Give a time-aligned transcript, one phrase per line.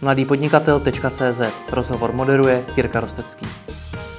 [0.00, 1.40] mladýpodnikatel.cz
[1.72, 3.46] Rozhovor moderuje Jirka Rostecký.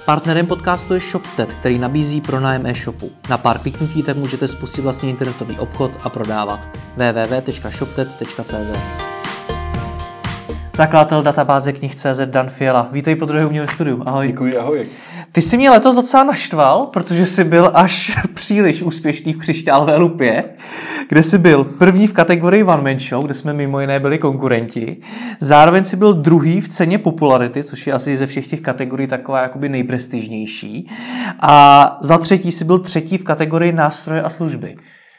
[0.06, 3.12] Partnerem podcastu je ShopTet, který nabízí pronájem e-shopu.
[3.30, 6.70] Na pár kliknutí tak můžete spustit vlastní internetový obchod a prodávat.
[6.96, 8.72] www.shoptet.cz
[10.80, 12.88] Zakladatel databáze knih.cz Dan Fiala.
[12.92, 14.04] Vítej po druhé u mě ve studiu.
[14.06, 14.28] Ahoj.
[14.28, 14.86] Děkuji, ahoj.
[15.32, 20.44] Ty jsi mě letos docela naštval, protože jsi byl až příliš úspěšný v křišťálové lupě,
[21.10, 24.98] kde jsi byl první v kategorii One Man Show, kde jsme mimo jiné byli konkurenti.
[25.40, 29.42] Zároveň jsi byl druhý v ceně popularity, což je asi ze všech těch kategorií taková
[29.42, 30.90] jakoby nejprestižnější.
[31.40, 34.76] A za třetí jsi byl třetí v kategorii nástroje a služby.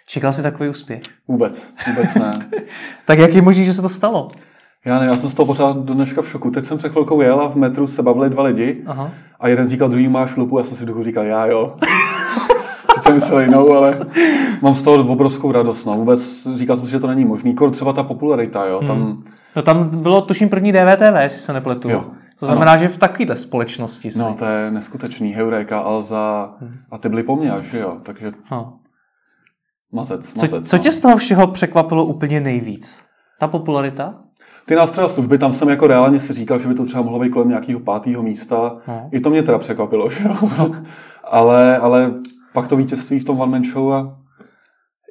[0.06, 1.02] Čekal jsi takový úspěch?
[1.28, 2.48] Vůbec, vůbec ne.
[3.04, 4.28] tak jak je možné, že se to stalo?
[4.84, 6.50] Já ne, já jsem z toho pořád do dneška v šoku.
[6.50, 9.10] Teď jsem se chvilkou jel a v metru se bavili dva lidi Aha.
[9.40, 11.76] a jeden říkal, druhý máš lupu, já jsem si v duchu říkal, já jo.
[12.94, 14.06] Teď jsem myslel jinou, ale
[14.62, 15.84] mám z toho obrovskou radost.
[15.84, 15.92] No.
[15.92, 17.54] Vůbec říkal jsem si, že to není možný.
[17.54, 18.80] Kor třeba ta popularita, jo.
[18.86, 19.02] Tam...
[19.02, 19.24] Hmm.
[19.56, 21.90] No tam bylo tuším první DVTV, jestli se nepletu.
[21.90, 22.04] Jo.
[22.38, 22.78] To znamená, ano.
[22.78, 24.18] že v takovéhle společnosti si.
[24.18, 25.32] No, to je neskutečný.
[25.34, 26.74] Heureka, Alza hmm.
[26.90, 27.96] a ty byly po mně, že jo.
[28.02, 28.72] Takže ha.
[29.92, 30.50] mazec, mazec.
[30.50, 30.82] Co, co no.
[30.82, 33.00] tě z toho všeho překvapilo úplně nejvíc?
[33.40, 34.14] Ta popularita?
[34.66, 37.30] Ty nástroje služby, tam jsem jako reálně si říkal, že by to třeba mohlo být
[37.30, 38.76] kolem nějakého pátého místa.
[38.86, 39.00] Hmm.
[39.12, 40.36] I to mě teda překvapilo, že jo.
[41.24, 42.14] ale, ale
[42.52, 44.16] pak to vítězství v tom one man show a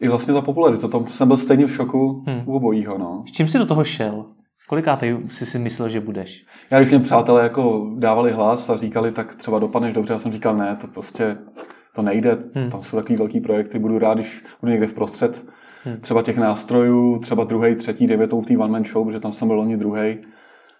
[0.02, 0.88] i vlastně ta popularita.
[0.88, 2.42] Tam jsem byl stejně v šoku hmm.
[2.46, 2.98] u obojího.
[2.98, 3.24] No.
[3.28, 4.26] S čím jsi do toho šel?
[4.70, 6.46] Kolikátej jsi si myslel, že budeš?
[6.72, 10.32] Já když mě přátelé jako dávali hlas a říkali, tak třeba dopadneš dobře, já jsem
[10.32, 11.38] říkal ne, to prostě
[11.96, 12.70] to nejde, hmm.
[12.70, 15.46] tam jsou takový velký projekty, budu rád, když budu někde v prostřed.
[16.02, 19.48] Třeba těch nástrojů, třeba druhý, třetí, devětou v té one man show, protože tam jsem
[19.48, 20.18] byl loni druhý.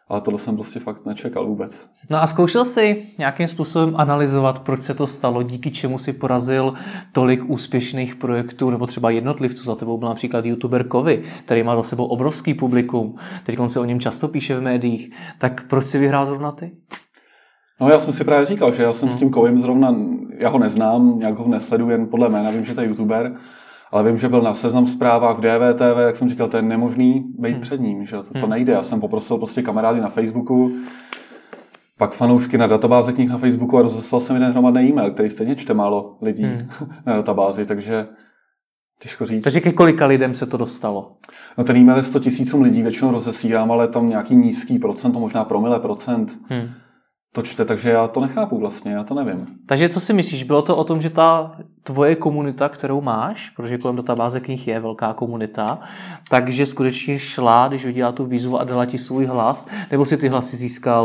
[0.08, 1.90] Ale tohle jsem prostě fakt nečekal vůbec.
[2.10, 6.74] No a zkoušel jsi nějakým způsobem analyzovat, proč se to stalo, díky čemu si porazil
[7.12, 9.64] tolik úspěšných projektů, nebo třeba jednotlivců.
[9.64, 13.16] Za tebou byl například youtuber Kovy, který má za sebou obrovský publikum.
[13.46, 15.12] Teď on se o něm často píše v médiích.
[15.38, 16.72] Tak proč si vyhrál zrovna ty?
[17.82, 19.18] No já jsem si právě říkal, že já jsem hmm.
[19.18, 19.96] s tím Kovým zrovna,
[20.38, 23.36] já ho neznám, nějak ho nesleduji, jen podle jména vím, že to je youtuber,
[23.92, 27.24] ale vím, že byl na seznam zprávách v DVTV, jak jsem říkal, to je nemožný
[27.38, 27.62] být hmm.
[27.62, 28.50] před ním, že to, to hmm.
[28.50, 28.74] nejde.
[28.74, 30.72] Já jsem poprosil prostě kamarády na Facebooku,
[31.98, 35.56] pak fanoušky na databáze knih na Facebooku a rozeslal jsem jeden hromadný e-mail, který stejně
[35.56, 36.70] čte málo lidí hmm.
[37.06, 38.08] na databázi, takže
[39.02, 39.44] těžko říct.
[39.44, 41.18] Takže ke kolika lidem se to dostalo?
[41.58, 45.20] No ten e-mail je 100 tisícům lidí, většinou rozesílám, ale tam nějaký nízký procent, to
[45.20, 46.40] možná promile procent.
[46.50, 46.70] Hmm
[47.32, 49.48] to čte, takže já to nechápu vlastně, já to nevím.
[49.66, 51.52] Takže co si myslíš, bylo to o tom, že ta
[51.84, 55.80] tvoje komunita, kterou máš, protože kolem databáze knih je velká komunita,
[56.30, 60.28] takže skutečně šla, když viděla tu výzvu a dala ti svůj hlas, nebo si ty
[60.28, 61.04] hlasy získal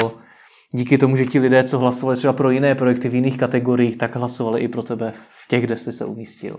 [0.70, 4.16] díky tomu, že ti lidé, co hlasovali třeba pro jiné projekty v jiných kategoriích, tak
[4.16, 6.56] hlasovali i pro tebe v těch, kde jsi se umístil?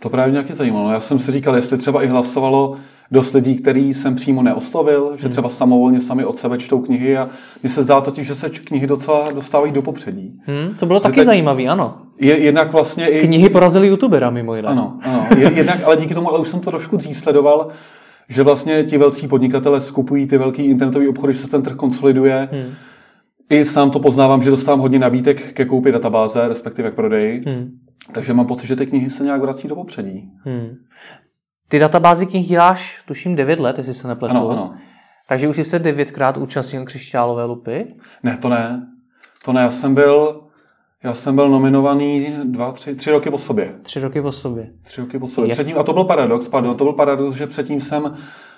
[0.00, 0.92] To právě nějaký zajímalo.
[0.92, 2.76] Já jsem si říkal, jestli třeba i hlasovalo
[3.12, 5.32] dost lidí, který jsem přímo neoslovil, že hmm.
[5.32, 7.28] třeba samovolně sami od sebe čtou knihy a
[7.62, 10.40] mně se zdá totiž, že se knihy docela dostávají do popředí.
[10.46, 11.98] Hmm, to bylo že taky teď zajímavé, ano.
[12.20, 13.26] Je, jednak vlastně i...
[13.26, 14.68] Knihy porazily youtubera mimo jiné.
[14.68, 15.26] Ano, ano.
[15.38, 17.68] Je, jednak, ale díky tomu, ale už jsem to trošku dřív sledoval,
[18.28, 22.48] že vlastně ti velcí podnikatele skupují ty velký internetové obchody, že se ten trh konsoliduje.
[22.52, 22.74] Hmm.
[23.50, 27.42] I sám to poznávám, že dostávám hodně nabídek ke koupi databáze, respektive k prodeji.
[27.46, 27.70] Hmm.
[28.12, 30.30] Takže mám pocit, že ty knihy se nějak vrací do popředí.
[30.44, 30.68] Hmm.
[31.72, 34.36] Ty databázy knih děláš, tuším, 9 let, jestli se nepletu.
[34.36, 34.74] Ano, ano.
[35.28, 37.94] Takže už jsi se devětkrát účastnil křišťálové lupy?
[38.22, 38.86] Ne, to ne.
[39.44, 40.40] To ne, já jsem byl,
[41.02, 43.74] já jsem byl nominovaný dva, tři, tři roky po sobě.
[43.82, 44.70] Tři roky po sobě.
[44.82, 45.50] Tři roky po sobě.
[45.50, 48.16] Předtím, a to byl paradox, pardon, to byl paradox, že předtím jsem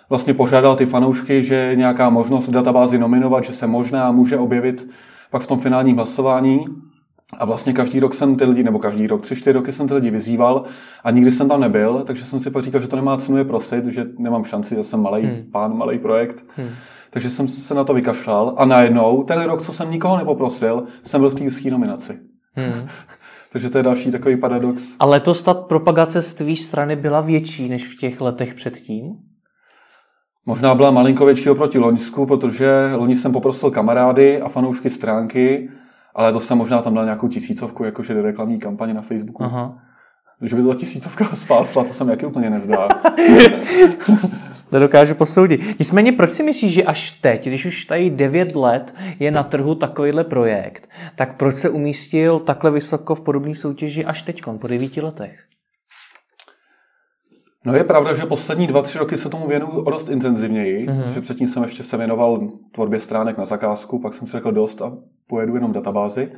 [0.08, 4.90] vlastně požádal ty fanoušky, že nějaká možnost databázi nominovat, že se možná může objevit
[5.30, 6.64] pak v tom finálním hlasování.
[7.38, 9.94] A vlastně každý rok jsem ty lidi, nebo každý rok, tři, čtyři roky jsem ty
[9.94, 10.64] lidi vyzýval
[11.04, 13.44] a nikdy jsem tam nebyl, takže jsem si pak říkal, že to nemá cenu je
[13.44, 15.44] prosit, že nemám šanci, že jsem malý hmm.
[15.52, 16.44] pán, malý projekt.
[16.56, 16.70] Hmm.
[17.10, 21.20] Takže jsem se na to vykašlal a najednou, ten rok, co jsem nikoho nepoprosil, jsem
[21.20, 22.18] byl v té úzké nominaci.
[22.54, 22.88] Hmm.
[23.52, 24.82] takže to je další takový paradox.
[24.98, 29.04] A letos ta propagace z tvý strany byla větší než v těch letech předtím?
[30.46, 35.70] Možná byla malinko větší oproti Loňsku, protože loni jsem poprosil kamarády a fanoušky stránky,
[36.14, 39.44] ale to jsem možná tam dal nějakou tisícovku, jakože do reklamní kampaně na Facebooku.
[39.44, 39.78] Aha.
[40.42, 42.88] Že by to tisícovka spásla, to jsem jaký úplně nezdá.
[44.72, 45.78] Nedokážu posoudit.
[45.78, 49.74] Nicméně, proč si myslíš, že až teď, když už tady 9 let je na trhu
[49.74, 54.96] takovýhle projekt, tak proč se umístil takhle vysoko v podobné soutěži až teď, po 9
[54.96, 55.44] letech?
[57.66, 61.12] No je pravda, že poslední dva, tři roky se tomu věnuju o dost intenzivněji, mm-hmm.
[61.12, 64.82] že předtím jsem ještě se věnoval tvorbě stránek na zakázku, pak jsem si řekl dost
[64.82, 64.92] a
[65.26, 66.32] pojedu jenom databázi.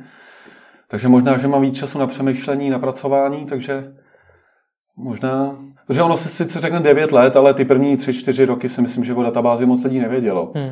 [0.87, 3.93] Takže možná, že mám víc času na přemýšlení, na pracování, takže
[4.97, 5.57] možná...
[5.87, 9.13] Protože ono si sice řekne 9 let, ale ty první 3-4 roky si myslím, že
[9.13, 10.51] o databázi moc lidí nevědělo.
[10.55, 10.71] Hmm.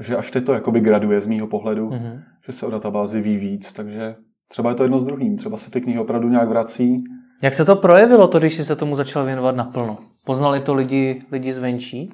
[0.00, 2.20] že až teď to jakoby graduje z mýho pohledu, Mhm.
[2.46, 4.14] že se o databázi ví víc, takže
[4.48, 7.04] třeba je to jedno s druhým, třeba se ty knihy opravdu nějak vrací.
[7.42, 9.98] Jak se to projevilo, to, když jsi se tomu začal věnovat naplno?
[10.24, 12.12] Poznali to lidi, lidi zvenčí?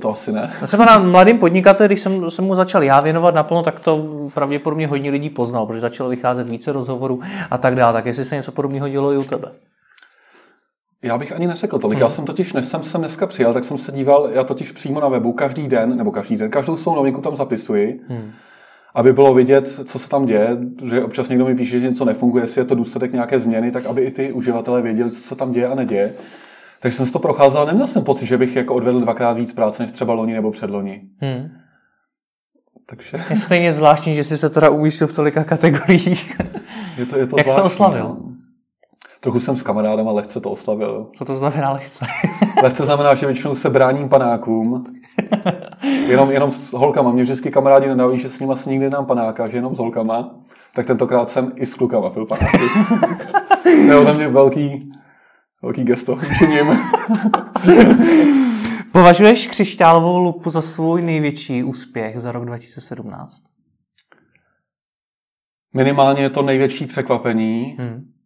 [0.00, 0.52] To asi ne.
[0.60, 4.04] No třeba na mladým podnikateli, když jsem, jsem mu začal já věnovat naplno, tak to
[4.34, 7.20] pravděpodobně hodně lidí poznal, protože začalo vycházet více rozhovorů
[7.50, 7.92] a tak dále.
[7.92, 9.52] Tak jestli se něco podobného dělo i u tebe.
[11.02, 11.98] Já bych ani neřekl tolik.
[11.98, 12.02] Hmm.
[12.02, 15.00] Já jsem totiž, než jsem sem dneska přijel, tak jsem se díval, já totiž přímo
[15.00, 18.32] na webu každý den, nebo každý den, každou svou novinku tam zapisuji, Hmm.
[18.94, 20.56] Aby bylo vidět, co se tam děje,
[20.88, 23.86] že občas někdo mi píše, že něco nefunguje, jestli je to důsledek nějaké změny, tak
[23.86, 26.12] aby i ty uživatelé věděli, co se tam děje a neděje.
[26.80, 29.82] Takže jsem si to procházel neměl jsem pocit, že bych jako odvedl dvakrát víc práce
[29.82, 31.02] než třeba loni nebo předloni.
[31.20, 31.48] Hmm.
[32.86, 36.40] Takže Je stejně zvláštní, že jsi se teda umístil v tolika kategoriích.
[36.98, 38.16] je to, je to Jak jsi to zvláštní, oslavil?
[39.20, 41.06] Trochu jsem s kamarádem a lehce to oslavil.
[41.14, 42.04] Co to znamená lehce?
[42.62, 44.84] Lehce znamená, že většinou se bráním panákům.
[46.06, 47.12] Jenom, jenom s holkama.
[47.12, 50.34] Mě vždycky kamarádi nedávají, že s nima si nikdy dám panáka, že jenom s holkama.
[50.74, 52.58] Tak tentokrát jsem i s klukama pil panáky.
[53.62, 54.92] to je ode mě velký,
[55.62, 56.12] velký gesto.
[56.12, 56.66] Učiním.
[58.92, 63.36] Považuješ křišťálovou lupu za svůj největší úspěch za rok 2017?
[65.74, 68.17] Minimálně je to největší překvapení Hmm.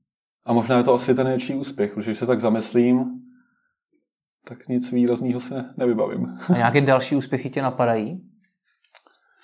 [0.44, 3.04] A možná je to asi ten největší úspěch, protože když se tak zamyslím,
[4.44, 6.38] tak nic výrazného si ne, nevybavím.
[6.48, 8.20] A nějaké další úspěchy tě napadají?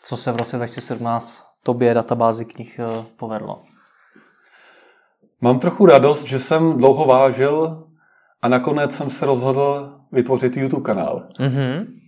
[0.05, 3.65] Co se v roce 2017 tobě databázi knih eh, povedlo?
[5.41, 7.85] Mám trochu radost, že jsem dlouho vážil
[8.43, 11.29] a nakonec jsem se rozhodl vytvořit YouTube kanál.
[11.41, 11.99] Mhm.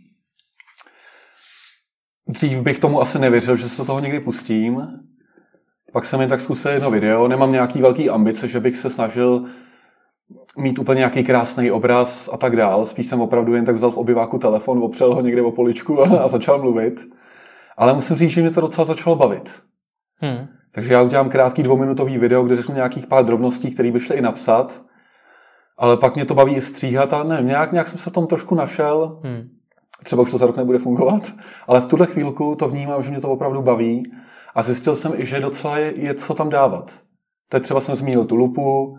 [2.28, 4.86] Dřív bych tomu asi nevěřil, že se toho někdy pustím.
[5.92, 7.28] Pak jsem jen tak zkusil jedno video.
[7.28, 9.44] Nemám nějaký velký ambice, že bych se snažil
[10.58, 12.84] mít úplně nějaký krásný obraz a tak dál.
[12.84, 16.22] Spíš jsem opravdu jen tak vzal v obyváku telefon, opřel ho někde o poličku a,
[16.22, 17.08] a začal mluvit.
[17.76, 19.62] Ale musím říct, že mě to docela začalo bavit.
[20.16, 20.46] Hmm.
[20.72, 24.22] Takže já udělám krátký dvouminutový video, kde řeknu nějakých pár drobností, které by šly i
[24.22, 24.82] napsat.
[25.78, 28.26] Ale pak mě to baví i stříhat a ne, nějak, nějak jsem se v tom
[28.26, 29.20] trošku našel.
[29.24, 29.48] Hmm.
[30.04, 31.32] Třeba už to za rok nebude fungovat,
[31.66, 34.02] ale v tuhle chvílku to vnímám, že mě to opravdu baví
[34.54, 37.02] a zjistil jsem i, že docela je, je co tam dávat.
[37.48, 38.98] Teď třeba jsem zmínil tu lupu,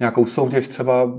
[0.00, 1.12] nějakou soutěž třeba.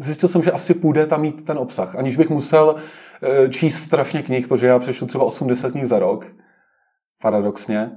[0.00, 2.76] Zjistil jsem, že asi půjde tam mít ten obsah, aniž bych musel
[3.22, 6.26] eh, číst strašně knih, protože já přečtu třeba 80 knih za rok,
[7.22, 7.90] paradoxně.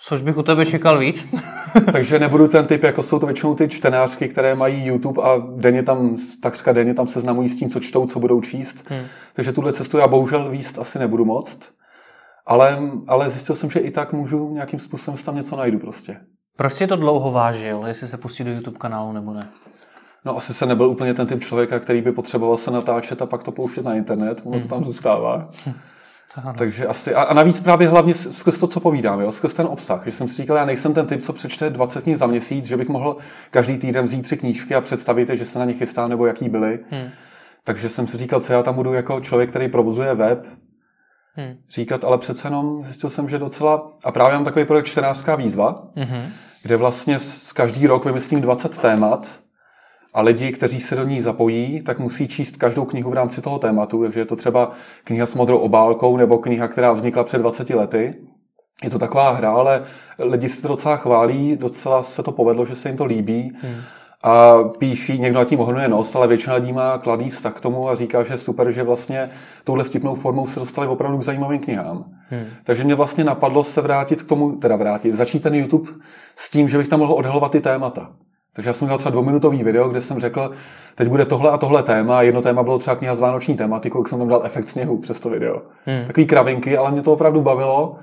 [0.00, 1.28] Což bych u tebe čekal víc.
[1.92, 5.82] Takže nebudu ten typ, jako jsou to většinou ty čtenářky, které mají YouTube a denně
[5.82, 8.84] tam, takřka denně tam seznamují s tím, co čtou, co budou číst.
[8.90, 9.04] Hmm.
[9.34, 11.72] Takže tuhle cestu já bohužel výst asi nebudu moct.
[12.46, 16.20] Ale, ale zjistil jsem, že i tak můžu nějakým způsobem si tam něco najdu prostě.
[16.56, 19.48] Proč jsi to dlouho vážil, jestli se pustit do YouTube kanálu nebo ne?
[20.24, 23.42] No asi se nebyl úplně ten typ člověka, který by potřeboval se natáčet a pak
[23.42, 25.48] to pouštět na internet, ono to tam zůstává.
[26.34, 26.54] To ano.
[26.58, 30.04] Takže asi, a, a navíc právě hlavně skrz to, co povídám, jo, skrz ten obsah,
[30.04, 32.76] že jsem si říkal, já nejsem ten typ, co přečte 20 knih za měsíc, že
[32.76, 33.16] bych mohl
[33.50, 36.78] každý týden vzít tři knížky a představit že se na ně chystám nebo jaký byly.
[36.90, 37.08] Hmm.
[37.64, 40.46] Takže jsem si říkal, co já tam budu jako člověk, který provozuje web,
[41.36, 41.56] Hmm.
[41.70, 45.74] říkat, ale přece jenom zjistil jsem, že docela, a právě mám takový projekt čtenářská výzva,
[45.96, 46.26] Mhm.
[46.62, 49.40] kde vlastně s- každý rok vymyslím 20 témat
[50.14, 53.58] a lidi, kteří se do ní zapojí, tak musí číst každou knihu v rámci toho
[53.58, 54.72] tématu, takže je to třeba
[55.04, 58.10] kniha s modrou obálkou nebo kniha, která vznikla před 20 lety.
[58.84, 59.82] Je to taková hra, ale
[60.18, 63.52] lidi si to docela chválí, docela se to povedlo, že se jim to líbí.
[63.62, 63.76] Hmm.
[64.26, 67.88] A píší, někdo nad tím ohrnuje nos, ale většina lidí má kladný vztah k tomu
[67.88, 69.30] a říká, že super, že vlastně
[69.64, 72.04] touhle vtipnou formou se dostali opravdu k zajímavým knihám.
[72.30, 72.44] Hmm.
[72.64, 75.90] Takže mě vlastně napadlo se vrátit k tomu, teda vrátit, začít ten YouTube
[76.36, 78.10] s tím, že bych tam mohl odhalovat ty témata.
[78.54, 80.50] Takže já jsem udělal třeba dvouminutový video, kde jsem řekl,
[80.94, 82.22] teď bude tohle a tohle téma.
[82.22, 85.20] Jedno téma bylo třeba kniha s vánoční tématikou, jak jsem tam dal efekt sněhu přes
[85.20, 85.62] to video.
[85.86, 86.06] Hmm.
[86.06, 87.96] Takový kravinky, ale mě to opravdu bavilo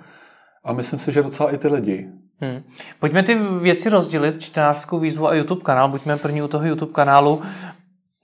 [0.63, 2.07] a myslím si, že docela i ty lidi.
[2.41, 2.63] Hmm.
[3.00, 5.89] Pojďme ty věci rozdělit, čtenářskou výzvu a YouTube kanál.
[5.89, 7.41] Buďme první u toho YouTube kanálu.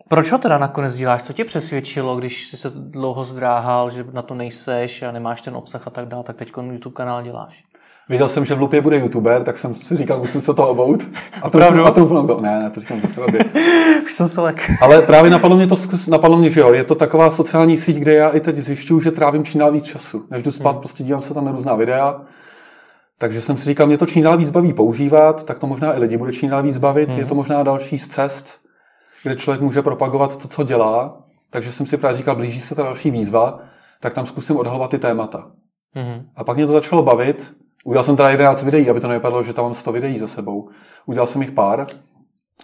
[0.07, 1.23] Proč ho teda nakonec děláš?
[1.23, 5.55] Co tě přesvědčilo, když jsi se dlouho zdráhal, že na to nejseš a nemáš ten
[5.55, 7.63] obsah a tak dále, tak teď YouTube kanál děláš?
[8.09, 11.07] Viděl jsem, že v Lupě bude youtuber, tak jsem si říkal, musím se toho obout.
[11.41, 11.85] A Opravdu?
[11.85, 12.41] A troufnu to.
[12.41, 13.39] Ne, ne, to říkám ze strany.
[14.03, 14.71] Už jsem se lek.
[14.81, 15.75] Ale právě napadlo mě to,
[16.09, 19.11] napadlo mě, že jo, je to taková sociální síť, kde já i teď zjišťuju, že
[19.11, 20.25] trávím čím dál víc času.
[20.31, 22.21] Než jdu spát, prostě dívám se tam na různá videa.
[23.19, 25.99] Takže jsem si říkal, mě to čím dál víc baví používat, tak to možná i
[25.99, 27.09] lidi bude čím dál víc bavit.
[27.09, 28.59] Je to možná další z cest,
[29.23, 31.23] kde člověk může propagovat to, co dělá.
[31.49, 33.59] Takže jsem si právě říkal, blíží se ta další výzva,
[33.99, 35.51] tak tam zkusím odhalovat ty témata.
[35.95, 36.29] Mhm.
[36.35, 37.53] A pak mě to začalo bavit.
[37.85, 40.69] Udělal jsem teda 11 videí, aby to nevypadalo, že tam mám 100 videí za sebou.
[41.05, 41.87] Udělal jsem jich pár,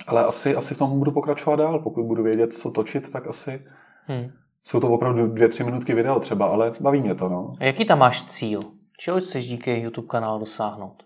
[0.07, 1.79] ale asi, asi v tom budu pokračovat dál.
[1.79, 3.62] Pokud budu vědět, co točit, tak asi,
[4.07, 4.31] Hmm.
[4.63, 7.29] jsou to opravdu dvě, tři minutky video třeba, ale baví mě to.
[7.29, 7.53] No.
[7.60, 8.62] A jaký tam máš cíl?
[9.03, 11.03] Čeho chceš díky YouTube kanálu dosáhnout?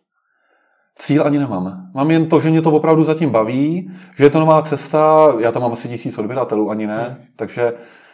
[0.95, 1.89] Cíl ani nemám.
[1.93, 5.51] Mám jen to, že mě to opravdu zatím baví, že je to nová cesta, já
[5.51, 7.25] tam mám asi tisíc odběratelů, ani ne, hmm.
[7.35, 7.73] takže,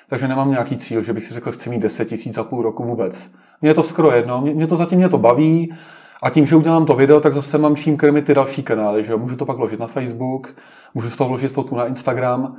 [0.09, 2.83] takže nemám nějaký cíl, že bych si řekl, chci mít 10 tisíc za půl roku
[2.83, 3.31] vůbec.
[3.61, 5.73] Mně je to skoro jedno, mě, mě to zatím mě to baví
[6.21, 9.15] a tím, že udělám to video, tak zase mám čím krmit ty další kanály, že
[9.15, 10.55] můžu to pak vložit na Facebook,
[10.93, 12.55] můžu z toho vložit fotku na Instagram,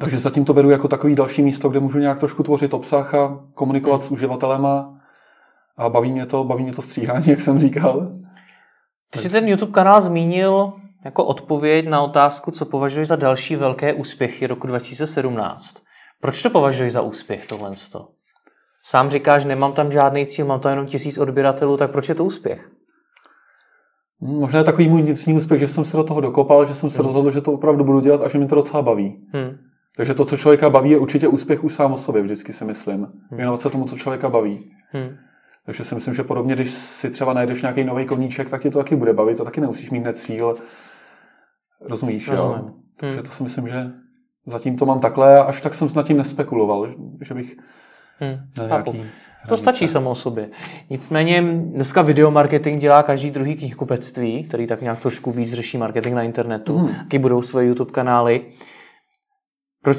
[0.00, 3.44] takže zatím to beru jako takový další místo, kde můžu nějak trošku tvořit obsah a
[3.54, 4.95] komunikovat s uživatelema
[5.76, 8.12] a baví mě to, baví mě to stříhání, jak jsem říkal.
[9.10, 10.72] Ty jsi ten YouTube kanál zmínil
[11.04, 15.76] jako odpověď na otázku, co považuješ za další velké úspěchy roku 2017.
[16.20, 17.72] Proč to považuješ za úspěch tohle?
[18.84, 22.24] Sám říkáš, nemám tam žádný cíl, mám tam jenom tisíc odběratelů, tak proč je to
[22.24, 22.70] úspěch?
[24.20, 26.98] Možná je takový můj vnitřní úspěch, že jsem se do toho dokopal, že jsem se
[26.98, 27.06] hmm.
[27.06, 29.26] rozhodl, že to opravdu budu dělat a že mi to docela baví.
[29.32, 29.58] Hmm.
[29.96, 32.98] Takže to, co člověka baví, je určitě úspěch už sám o sobě, vždycky si myslím.
[32.98, 33.36] Hmm.
[33.36, 34.70] Věnovat se tomu, co člověka baví.
[34.90, 35.16] Hmm.
[35.66, 38.78] Takže si myslím, že podobně, když si třeba najdeš nějaký nový koníček, tak ti to
[38.78, 40.56] taky bude bavit, to taky nemusíš mít hned cíl.
[41.80, 42.56] Rozumíš, Rozumím.
[42.56, 42.62] jo?
[42.62, 42.82] Hmm.
[42.96, 43.90] Takže to si myslím, že
[44.46, 46.88] zatím to mám takhle a až tak jsem nad tím nespekuloval,
[47.20, 47.56] že bych
[48.18, 48.66] hmm.
[48.68, 49.04] nějaký...
[49.48, 50.50] To stačí samo o sobě.
[50.90, 56.22] Nicméně dneska videomarketing dělá každý druhý knihkupectví, který tak nějak trošku víc řeší marketing na
[56.22, 56.94] internetu, hmm.
[56.94, 58.46] taky budou svoje YouTube kanály.
[59.82, 59.96] Proč,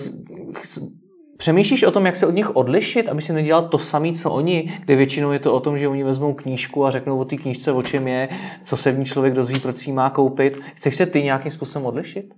[1.38, 4.74] Přemýšlíš o tom, jak se od nich odlišit, aby si nedělal to samé, co oni,
[4.86, 7.72] kde většinou je to o tom, že oni vezmou knížku a řeknou o té knížce,
[7.72, 8.30] o čem je,
[8.64, 10.60] co se v ní člověk dozví, proč si ji má koupit.
[10.76, 12.34] Chceš se ty nějakým způsobem odlišit?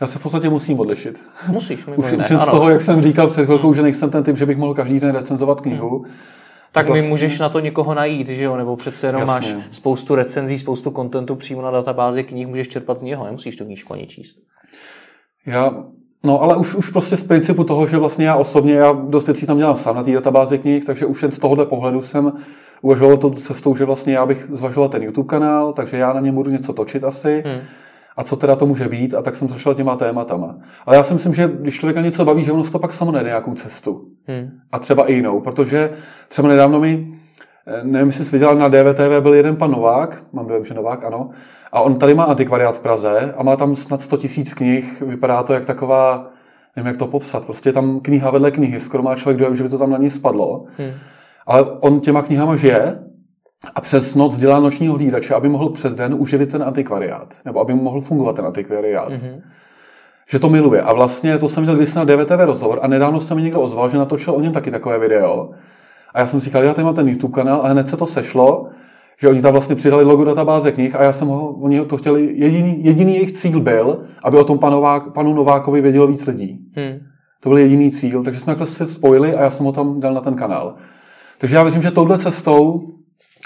[0.00, 1.22] Já se v podstatě musím odlišit.
[1.48, 4.46] Musíš, Už, už z toho, jak jsem říkal před chvilkou, že nejsem ten typ, že
[4.46, 5.98] bych mohl každý den recenzovat knihu.
[5.98, 6.14] Hmm.
[6.72, 7.02] Tak vlastně...
[7.02, 8.56] mi můžeš na to někoho najít, že jo?
[8.56, 9.54] Nebo přece jenom Jasně.
[9.54, 13.64] máš spoustu recenzí, spoustu kontentu přímo na databázi knih, můžeš čerpat z něho, nemusíš tu
[13.64, 14.36] knížku ani číst.
[15.46, 15.84] Já
[16.26, 19.46] No ale už, už prostě z principu toho, že vlastně já osobně, já dost věcí
[19.46, 22.32] tam dělám sám na té databázi knih, takže už jen z tohohle pohledu jsem
[22.82, 26.34] uvažoval to cestou, že vlastně já bych zvažoval ten YouTube kanál, takže já na něm
[26.34, 27.42] budu něco točit asi.
[27.46, 27.60] Hmm.
[28.16, 29.14] A co teda to může být?
[29.14, 30.56] A tak jsem zašel těma tématama.
[30.86, 33.28] Ale já si myslím, že když člověka něco baví, že ono to pak samo najde
[33.28, 34.04] nějakou cestu.
[34.26, 34.50] Hmm.
[34.72, 35.90] A třeba i jinou, protože
[36.28, 37.18] třeba nedávno mi,
[37.66, 41.04] eh, nevím, jestli jsi viděl, na DVTV byl jeden pan Novák, mám dojem, že Novák,
[41.04, 41.30] ano,
[41.72, 45.02] a on tady má antikvariát v Praze a má tam snad 100 tisíc knih.
[45.06, 46.30] Vypadá to jak taková,
[46.76, 48.80] nevím jak to popsat, prostě je tam kniha vedle knihy.
[48.80, 50.64] Skoro má člověk dojem, že by to tam na něj spadlo.
[50.78, 50.90] Hmm.
[51.46, 52.98] Ale on těma knihama žije
[53.74, 57.34] a přes noc dělá nočního hlídače, aby mohl přes den uživit ten antikvariát.
[57.44, 59.12] Nebo aby mohl fungovat ten antikvariát.
[59.12, 59.42] Hmm.
[60.28, 60.82] Že to miluje.
[60.82, 63.88] A vlastně to jsem viděl když na DVTV rozhovor a nedávno se mi někdo ozval,
[63.88, 65.50] že natočil o něm taky takové video.
[66.14, 68.06] A já jsem si říkal, já tady mám ten YouTube kanál a hned se to
[68.06, 68.68] sešlo
[69.20, 72.32] že oni tam vlastně přidali logo databáze knih a já jsem ho, oni to chtěli,
[72.34, 76.58] jediný, jediný jejich cíl byl, aby o tom panovák, panu Novákovi vědělo víc lidí.
[76.76, 76.98] Hmm.
[77.40, 80.14] To byl jediný cíl, takže jsme takhle se spojili a já jsem ho tam dal
[80.14, 80.74] na ten kanál.
[81.38, 82.88] Takže já myslím, že touhle cestou,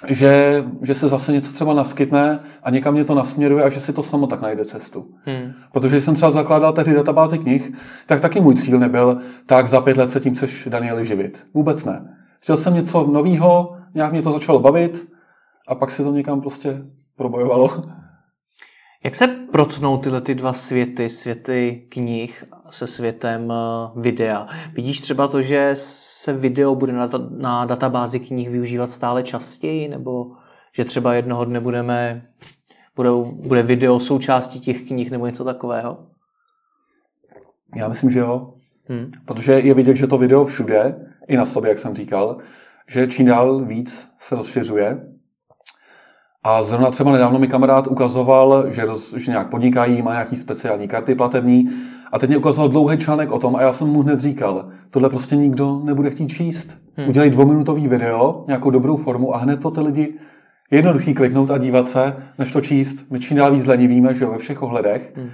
[0.08, 3.92] že, že se zase něco třeba naskytne a někam mě to nasměruje a že si
[3.92, 5.06] to samo tak najde cestu.
[5.24, 5.52] Hmm.
[5.72, 7.72] Protože jsem třeba zakládal tehdy databázi knih,
[8.06, 11.46] tak taky můj cíl nebyl, tak za pět let se tím chceš Danieli živit.
[11.54, 12.16] Vůbec ne.
[12.40, 15.08] Chtěl jsem něco nového, nějak mě to začalo bavit,
[15.70, 16.82] a pak se to někam prostě
[17.16, 17.82] probojovalo.
[19.04, 24.46] Jak se protnou tyhle ty dva světy, světy knih se světem eh, videa?
[24.72, 30.26] Vidíš třeba to, že se video bude na, na databázi knih využívat stále častěji, nebo
[30.76, 32.26] že třeba jednoho dne budeme,
[32.96, 33.10] bude,
[33.48, 36.06] bude video součástí těch knih nebo něco takového?
[37.76, 38.54] Já myslím, že jo.
[38.84, 39.10] Hmm.
[39.24, 42.38] Protože je vidět, že to video všude, i na sobě, jak jsem říkal,
[42.88, 45.10] že čím dál víc se rozšiřuje
[46.42, 50.88] a zrovna třeba nedávno mi kamarád ukazoval, že, roz, že nějak podnikají, má nějaký speciální
[50.88, 51.70] karty platební
[52.12, 55.08] a teď mě ukazoval dlouhý článek o tom a já jsem mu hned říkal, tohle
[55.08, 56.78] prostě nikdo nebude chtít číst.
[56.96, 57.08] Hmm.
[57.08, 60.14] Udělej dvouminutový video, nějakou dobrou formu a hned to ty lidi
[60.70, 63.10] jednoduchý kliknout a dívat se, než to číst.
[63.10, 65.12] My čím dál víc víme, že jo, ve všech ohledech.
[65.16, 65.30] Hmm.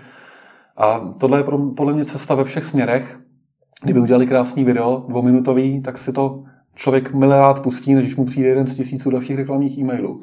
[0.77, 3.19] A tohle je pro, podle mě cesta ve všech směrech.
[3.83, 6.43] Kdyby udělali krásný video, dvouminutový, tak si to
[6.75, 10.21] člověk miliard pustí, než mu přijde jeden z tisíců dalších reklamních e-mailů.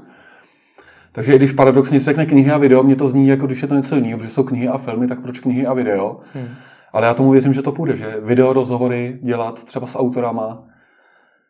[1.15, 3.67] Takže i když paradoxně se řekne knihy a video, mě to zní jako když je
[3.67, 6.19] to něco jiného, protože jsou knihy a filmy, tak proč knihy a video?
[6.33, 6.47] Hmm.
[6.93, 10.63] Ale já tomu věřím, že to půjde, že video rozhovory dělat třeba s autorama,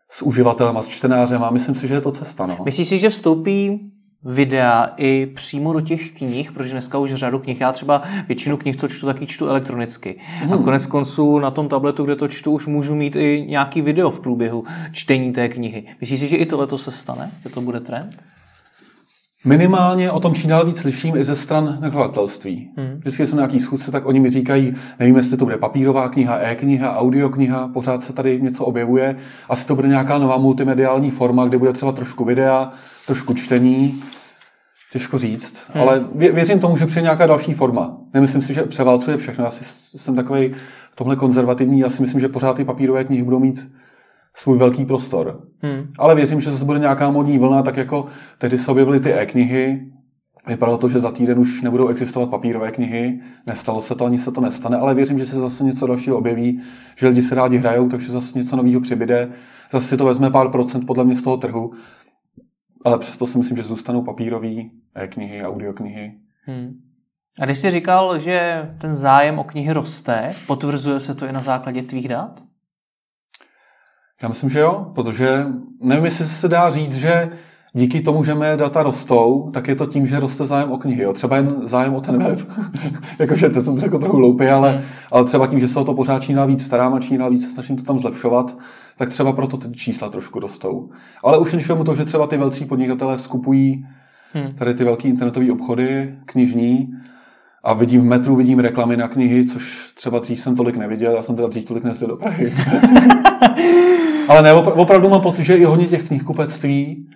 [0.09, 2.45] s uživatelem, s čtenářem a myslím si, že je to cesta.
[2.45, 2.57] No.
[2.65, 3.79] Myslíš si, že vstoupí
[4.25, 8.75] videa i přímo do těch knih, protože dneska už řadu knih, já třeba většinu knih,
[8.75, 10.19] co čtu, taky čtu elektronicky.
[10.21, 10.53] Hmm.
[10.53, 14.11] A konec konců na tom tabletu, kde to čtu, už můžu mít i nějaký video
[14.11, 15.83] v průběhu čtení té knihy.
[16.01, 17.31] Myslíš si, že i tohle se stane?
[17.43, 18.23] Že to bude trend?
[19.45, 22.69] Minimálně o tom čím dál víc slyším i ze stran nakladatelství.
[22.77, 22.97] Hmm.
[22.99, 26.37] Vždycky jsem na nějaký schůzce, tak oni mi říkají, nevím, jestli to bude papírová kniha,
[26.37, 29.15] e-kniha, audiokniha, pořád se tady něco objevuje.
[29.49, 32.71] Asi to bude nějaká nová multimediální forma, kde bude třeba trošku videa,
[33.07, 34.03] trošku čtení.
[34.91, 35.81] Těžko říct, hmm.
[35.81, 37.97] ale vě, věřím tomu, že přijde nějaká další forma.
[38.13, 39.43] Nemyslím si, že převálcuje všechno.
[39.43, 39.63] Já si,
[39.99, 40.53] jsem takový
[40.91, 41.79] v tomhle konzervativní.
[41.79, 43.67] Já si myslím, že pořád ty papírové knihy budou mít
[44.35, 45.41] svůj velký prostor.
[45.59, 45.79] Hmm.
[45.99, 48.05] Ale věřím, že zase bude nějaká modní vlna, tak jako
[48.37, 49.93] tehdy se objevily ty e-knihy,
[50.47, 54.31] Vypadalo to, že za týden už nebudou existovat papírové knihy, nestalo se to, ani se
[54.31, 56.61] to nestane, ale věřím, že se zase něco dalšího objeví,
[56.97, 59.31] že lidi se rádi hrajou, takže zase něco nového přibyde.
[59.71, 61.73] Zase si to vezme pár procent podle mě z toho trhu,
[62.85, 64.55] ale přesto si myslím, že zůstanou papírové
[64.95, 66.13] e-knihy, audioknihy.
[66.45, 66.73] Hmm.
[67.39, 71.41] A když jsi říkal, že ten zájem o knihy roste, potvrzuje se to i na
[71.41, 72.43] základě tvých dat?
[74.21, 75.45] Já myslím, že jo, protože
[75.81, 77.31] nevím, jestli se dá říct, že
[77.73, 81.03] díky tomu, že mé data rostou, tak je to tím, že roste zájem o knihy.
[81.03, 81.13] Jo.
[81.13, 82.39] Třeba jen zájem o ten web.
[83.19, 84.81] Jakože to jsem řekl trochu loupě, ale, hmm.
[85.11, 87.49] ale třeba tím, že se o to pořád čím víc starám a čím víc se
[87.49, 88.57] snažím to tam zlepšovat,
[88.97, 90.89] tak třeba proto ty čísla trošku rostou.
[91.23, 93.87] Ale už když vemu to, že třeba ty velcí podnikatelé skupují
[94.33, 94.51] hmm.
[94.51, 96.93] tady ty velké internetové obchody, knižní,
[97.63, 101.21] a vidím v metru, vidím reklamy na knihy, což třeba dřív jsem tolik neviděl, já
[101.21, 102.53] jsem teda dřív tolik nesl do Prahy.
[104.27, 107.07] Ale ne, opravdu mám pocit, že i hodně těch knihkupectví,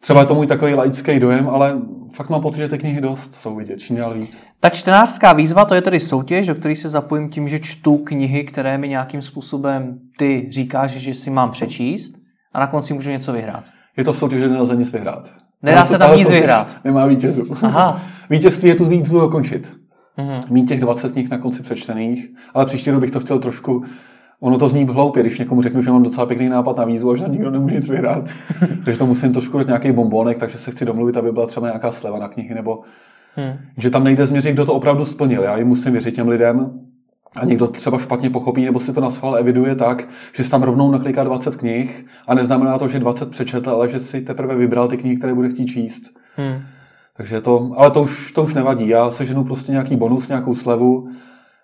[0.00, 1.78] třeba je to můj takový laický dojem, ale
[2.14, 4.46] fakt mám pocit, že ty knihy dost jsou vidět, čím dál víc.
[4.60, 8.44] Ta čtenářská výzva, to je tedy soutěž, do které se zapojím tím, že čtu knihy,
[8.44, 12.12] které mi nějakým způsobem ty říkáš, že si mám přečíst
[12.52, 13.64] a na konci můžu něco vyhrát.
[13.96, 15.32] Je to soutěž, že nelze nic vyhrát.
[15.62, 16.76] Nedá se tam nic vyhrát.
[16.84, 17.46] Nemá vítězů.
[17.62, 18.02] Aha.
[18.30, 19.76] Vítězství je tu výzvu dokončit.
[20.18, 20.40] Mm-hmm.
[20.50, 23.84] Mít těch 20 knih na konci přečtených, ale příští rok bych to chtěl trošku
[24.40, 27.16] Ono to zní hloupě, když někomu řeknu, že mám docela pěkný nápad na výzvu a
[27.16, 28.28] že nikdo nemůže nic vyhrát.
[28.84, 31.90] takže to musím trošku dát nějaký bombonek, takže se chci domluvit, aby byla třeba nějaká
[31.90, 32.80] sleva na knihy, nebo
[33.36, 33.52] hmm.
[33.76, 35.42] že tam nejde změřit, kdo to opravdu splnil.
[35.42, 36.80] Já jim musím věřit těm lidem,
[37.36, 40.62] a někdo třeba špatně pochopí, nebo si to na schvál eviduje tak, že si tam
[40.62, 44.88] rovnou nakliká 20 knih a neznamená to, že 20 přečetl, ale že si teprve vybral
[44.88, 46.02] ty knihy, které bude chtít číst.
[46.36, 46.62] Hmm.
[47.16, 48.88] Takže to, ale to už, to už nevadí.
[48.88, 51.08] Já seženu prostě nějaký bonus, nějakou slevu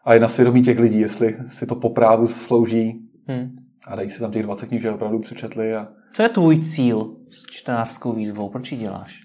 [0.06, 3.00] a je na svědomí těch lidí, jestli si to po právu slouží.
[3.28, 3.56] Hmm.
[3.86, 5.74] A dají si tam těch 20 knih, že opravdu přečetli.
[5.74, 5.88] A...
[6.12, 8.48] Co je tvůj cíl s čtenářskou výzvou?
[8.48, 9.20] Proč ji děláš?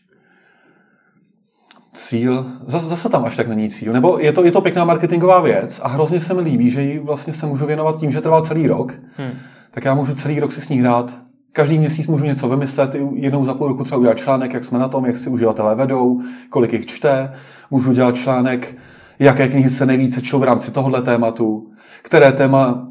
[1.94, 3.94] Cíl, zase tam až tak není cíl.
[3.94, 7.00] Nebo je to, je to pěkná marketingová věc a hrozně se mi líbí, že ji
[7.00, 9.00] vlastně se můžu věnovat tím, že trvá celý rok.
[9.18, 9.32] Hmm.
[9.72, 11.18] Tak já můžu celý rok si s ní hrát.
[11.54, 14.88] Každý měsíc můžu něco vymyslet, jednou za půl roku třeba udělat článek, jak jsme na
[14.88, 17.34] tom, jak si uživatelé vedou, kolik jich čte.
[17.72, 18.76] Můžu dělat článek,
[19.22, 22.88] jaké knihy se nejvíce čtou v rámci tohohle tématu, které téma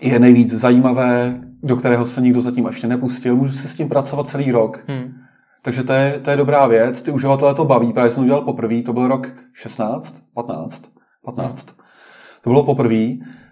[0.00, 3.36] je nejvíc zajímavé, do kterého se nikdo zatím ještě nepustil.
[3.36, 4.84] Můžu si s tím pracovat celý rok.
[4.88, 5.12] Hmm.
[5.62, 8.42] Takže to je, to je dobrá věc, ty uživatelé to baví, právě jsem to udělal
[8.42, 10.82] poprvé, to byl rok 16, 15,
[11.24, 11.66] 15.
[12.40, 13.06] To bylo poprvé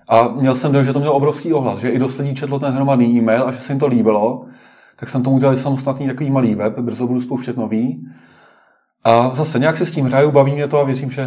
[0.09, 2.75] a měl jsem dojem, že to mělo obrovský ohlas, že i dost lidí četlo ten
[2.75, 4.45] hromadný e-mail a že se jim to líbilo,
[4.97, 8.07] tak jsem tomu udělal samostatný takový malý web, brzo budu spouštět nový.
[9.05, 11.23] A zase nějak se s tím hraju, baví mě to a věřím, že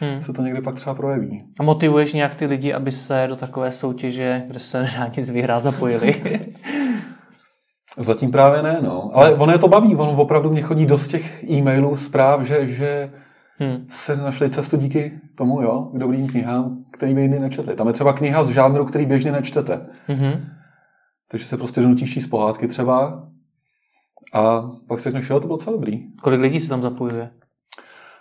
[0.00, 0.20] hmm.
[0.20, 1.44] se to někdy pak třeba projeví.
[1.60, 5.62] A motivuješ nějak ty lidi, aby se do takové soutěže, kde se nedá nic vyhrát,
[5.62, 6.22] zapojili?
[7.98, 9.10] Zatím právě ne, no.
[9.14, 13.12] Ale ono je to baví, ono opravdu mě chodí dost těch e-mailů, zpráv, že, že
[13.58, 13.86] hmm.
[13.88, 17.74] se našli cestu díky tomu, jo, k dobrým knihám, který by jiný nečetli.
[17.74, 19.86] Tam je třeba kniha z žánru, který běžně nečtete.
[20.06, 20.44] Hmm.
[21.30, 23.26] Takže se prostě donutíš číst pohádky třeba
[24.32, 26.00] a pak si řekneš, jo, to bylo celé dobrý.
[26.22, 27.30] Kolik lidí se tam zapojuje?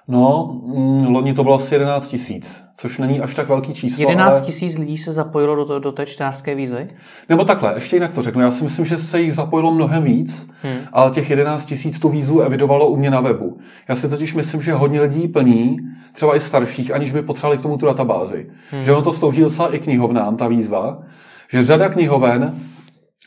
[0.08, 4.02] No, mm, loni to bylo asi 11 tisíc, což není až tak velký číslo.
[4.02, 4.86] 11 tisíc ale...
[4.86, 6.88] lidí se zapojilo do, to, do té čtářské výzvy?
[7.30, 8.42] Nebo takhle, ještě jinak to řeknu.
[8.42, 10.80] Já si myslím, že se jich zapojilo mnohem víc, hmm.
[10.94, 13.58] ale těch 11 tisíc tu výzvu evidovalo u mě na webu.
[13.90, 15.78] Já si totiž myslím, že hodně lidí plní,
[16.14, 18.50] třeba i starších, aniž by potřebovali k tomu tu databázi.
[18.72, 18.84] Hmm.
[18.84, 21.04] Že ono to slouží docela i knihovnám, ta výzva.
[21.50, 22.60] Že řada knihoven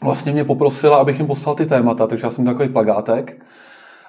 [0.03, 3.45] vlastně mě poprosila, abych jim poslal ty témata, takže já jsem takový plagátek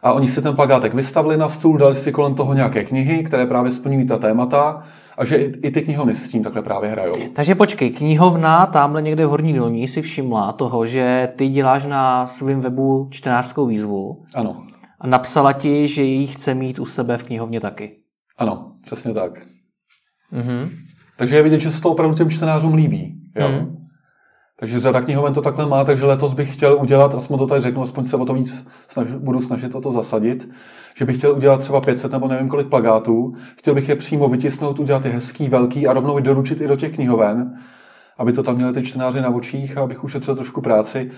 [0.03, 3.45] a oni si ten plagátek vystavili na stůl, dali si kolem toho nějaké knihy, které
[3.45, 4.83] právě splňují ta témata
[5.17, 7.15] a že i ty knihovny s tím takhle právě hrajou.
[7.33, 12.27] Takže počkej, knihovna tamhle někde v Horní dolní si všimla toho, že ty děláš na
[12.27, 14.23] svém webu čtenářskou výzvu.
[14.35, 14.65] Ano.
[14.99, 17.97] A napsala ti, že ji chce mít u sebe v knihovně taky.
[18.37, 19.31] Ano, přesně tak.
[20.31, 20.69] Mhm.
[21.17, 23.21] Takže je vidět, že se to opravdu těm čtenářům líbí.
[23.35, 23.49] Jo?
[23.49, 23.84] Mhm.
[24.59, 27.81] Takže řada knihoven to takhle má, takže letos bych chtěl udělat, aspoň to tady řeknu,
[27.81, 30.49] aspoň se o to víc snaž, budu snažit o to zasadit,
[30.97, 34.79] že bych chtěl udělat třeba 500 nebo nevím kolik plagátů, chtěl bych je přímo vytisnout,
[34.79, 37.59] udělat je hezký, velký a rovnou je doručit i do těch knihoven,
[38.17, 41.11] aby to tam měli ty čtenáři na očích a abych ušetřil trošku práci.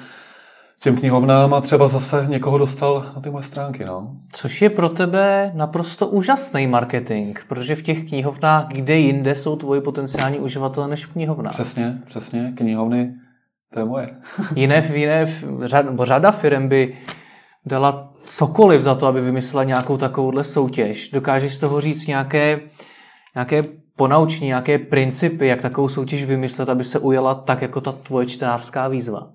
[0.80, 3.86] těm knihovnám a třeba zase někoho dostal na ty moje stránky.
[3.86, 4.12] No.
[4.32, 9.82] Což je pro tebe naprosto úžasný marketing, protože v těch knihovnách, kde jinde jsou tvoji
[9.82, 11.54] potenciální uživatelé než v knihovnách.
[11.54, 13.14] Přesně, přesně, knihovny,
[13.74, 14.10] to je moje.
[14.56, 15.28] jiné, jiné
[15.66, 16.98] řada, řada firm by
[17.66, 21.10] dala cokoliv za to, aby vymyslela nějakou takovouhle soutěž.
[21.10, 22.60] Dokážeš z toho říct nějaké,
[23.36, 23.64] nějaké
[23.96, 28.88] ponaučení, nějaké principy, jak takovou soutěž vymyslet, aby se ujela tak, jako ta tvoje čtenářská
[28.88, 29.32] výzva?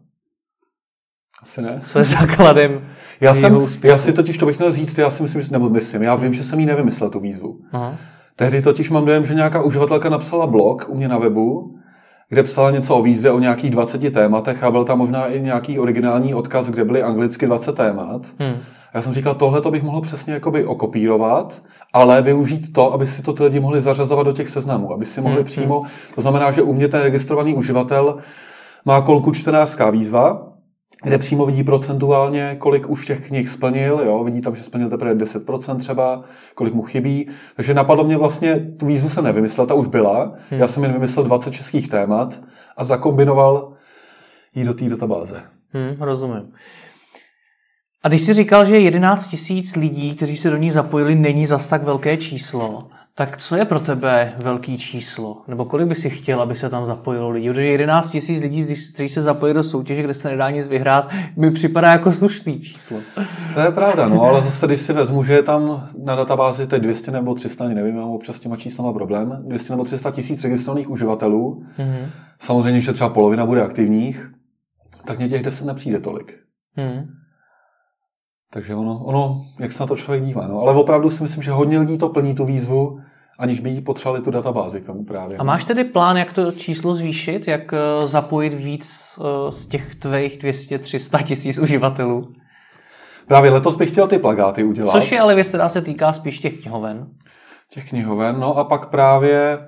[1.42, 1.82] Asi ne.
[1.84, 2.88] Co je základem
[3.20, 6.02] já, jsem, já si totiž to bych měl říct, já si myslím, že nebo myslím,
[6.02, 7.58] já vím, že jsem jí nevymyslel tu výzvu.
[7.72, 7.96] Aha.
[8.36, 11.76] Tehdy totiž mám dojem, že nějaká uživatelka napsala blog u mě na webu,
[12.32, 15.78] kde psala něco o výzvě o nějakých 20 tématech a byl tam možná i nějaký
[15.78, 18.26] originální odkaz, kde byly anglicky 20 témat.
[18.38, 18.56] Hmm.
[18.94, 23.22] Já jsem říkal, tohle to bych mohl přesně jakoby okopírovat, ale využít to, aby si
[23.22, 25.44] to ty lidi mohli zařazovat do těch seznamů, aby si mohli hmm.
[25.44, 25.82] přímo,
[26.14, 28.16] to znamená, že u mě ten registrovaný uživatel
[28.84, 30.51] má kolku čtenářská výzva,
[31.02, 35.14] kde přímo vidí procentuálně, kolik už těch knih splnil, jo, vidí tam, že splnil teprve
[35.14, 37.28] 10% třeba, kolik mu chybí.
[37.56, 40.34] Takže napadlo mě vlastně, tu výzvu jsem nevymyslel, ta už byla.
[40.50, 40.60] Hmm.
[40.60, 42.40] Já jsem jen vymyslel 20 českých témat
[42.76, 43.72] a zakombinoval
[44.54, 45.42] ji do té databáze.
[45.72, 46.52] Hmm, rozumím.
[48.02, 51.68] A když jsi říkal, že 11 tisíc lidí, kteří se do ní zapojili, není zas
[51.68, 55.42] tak velké číslo, tak co je pro tebe velký číslo?
[55.48, 57.48] Nebo kolik by si chtěl, aby se tam zapojilo lidí?
[57.48, 61.51] Protože 11 tisíc lidí, kteří se zapojí do soutěže, kde se nedá nic vyhrát, mi
[61.51, 62.98] připadá jako slušný číslo.
[63.55, 66.83] To je pravda, no, ale zase, když si vezmu, že je tam na databázi teď
[66.83, 70.90] 200 nebo 300, nevím, mám občas s těma číslama problém, 200 nebo 300 tisíc registrovaných
[70.90, 72.07] uživatelů, mm-hmm.
[72.38, 74.31] samozřejmě, že třeba polovina bude aktivních,
[75.07, 76.38] tak mě těch 10 nepřijde tolik.
[76.77, 77.21] Mm.
[78.54, 80.46] Takže ono, ono, jak se na to člověk dívá.
[80.46, 80.60] No.
[80.60, 83.00] Ale opravdu si myslím, že hodně lidí to plní tu výzvu,
[83.38, 85.36] aniž by jí potřebovali tu databázi k tomu právě.
[85.36, 89.94] A máš tedy plán, jak to číslo zvýšit, jak eh, zapojit víc eh, z těch
[89.94, 92.32] tvých 200-300 tisíc uživatelů?
[93.26, 94.92] Právě letos bych chtěl ty plagáty udělat.
[94.92, 97.06] Což je ale věc, která se týká spíš těch knihoven.
[97.70, 99.58] Těch knihoven, no a pak právě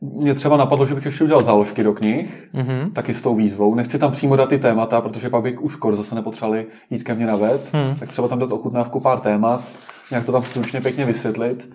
[0.00, 2.92] mě třeba napadlo, že bych ještě udělal záložky do knih, mm-hmm.
[2.92, 3.74] taky s tou výzvou.
[3.74, 7.14] Nechci tam přímo dát ty témata, protože pak bych už kor zase nepotřebovali jít ke
[7.14, 7.96] mně na web, mm.
[7.96, 9.64] tak třeba tam dát ochutnávku pár témat,
[10.10, 11.74] nějak to tam stručně pěkně vysvětlit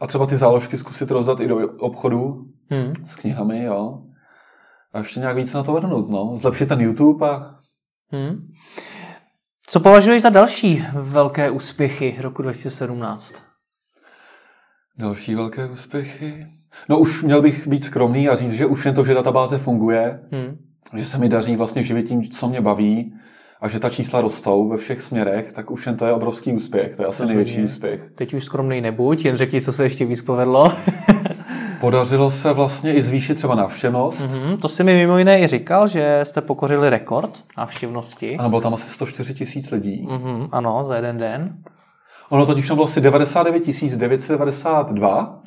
[0.00, 3.06] a třeba ty záložky zkusit rozdat i do obchodu mm.
[3.06, 4.02] s knihami, jo.
[4.92, 6.36] A ještě nějak víc na to vrhnout, no.
[6.36, 7.54] Zlepšit ten YouTube a...
[8.12, 8.48] Mm.
[9.66, 13.34] Co považuješ za další velké úspěchy roku 2017?
[14.98, 16.59] Další velké úspěchy?
[16.88, 20.20] No už měl bych být skromný a říct, že už jen to, že databáze funguje,
[20.32, 20.58] hmm.
[20.96, 23.14] že se mi daří vlastně živit tím, co mě baví
[23.60, 26.96] a že ta čísla rostou ve všech směrech, tak už jen to je obrovský úspěch.
[26.96, 28.00] To je asi největší úspěch.
[28.14, 30.72] Teď už skromný nebuď, jen řekni, co se ještě víc povedlo.
[31.80, 34.20] Podařilo se vlastně i zvýšit třeba návštěvnost.
[34.20, 38.36] Mm-hmm, to si mi mimo jiné i říkal, že jste pokořili rekord návštěvnosti.
[38.36, 40.06] Ano, bylo tam asi 104 tisíc lidí.
[40.06, 41.56] Mm-hmm, ano, za jeden den.
[42.30, 43.64] Ono totiž tam bylo asi 99
[43.96, 45.39] 992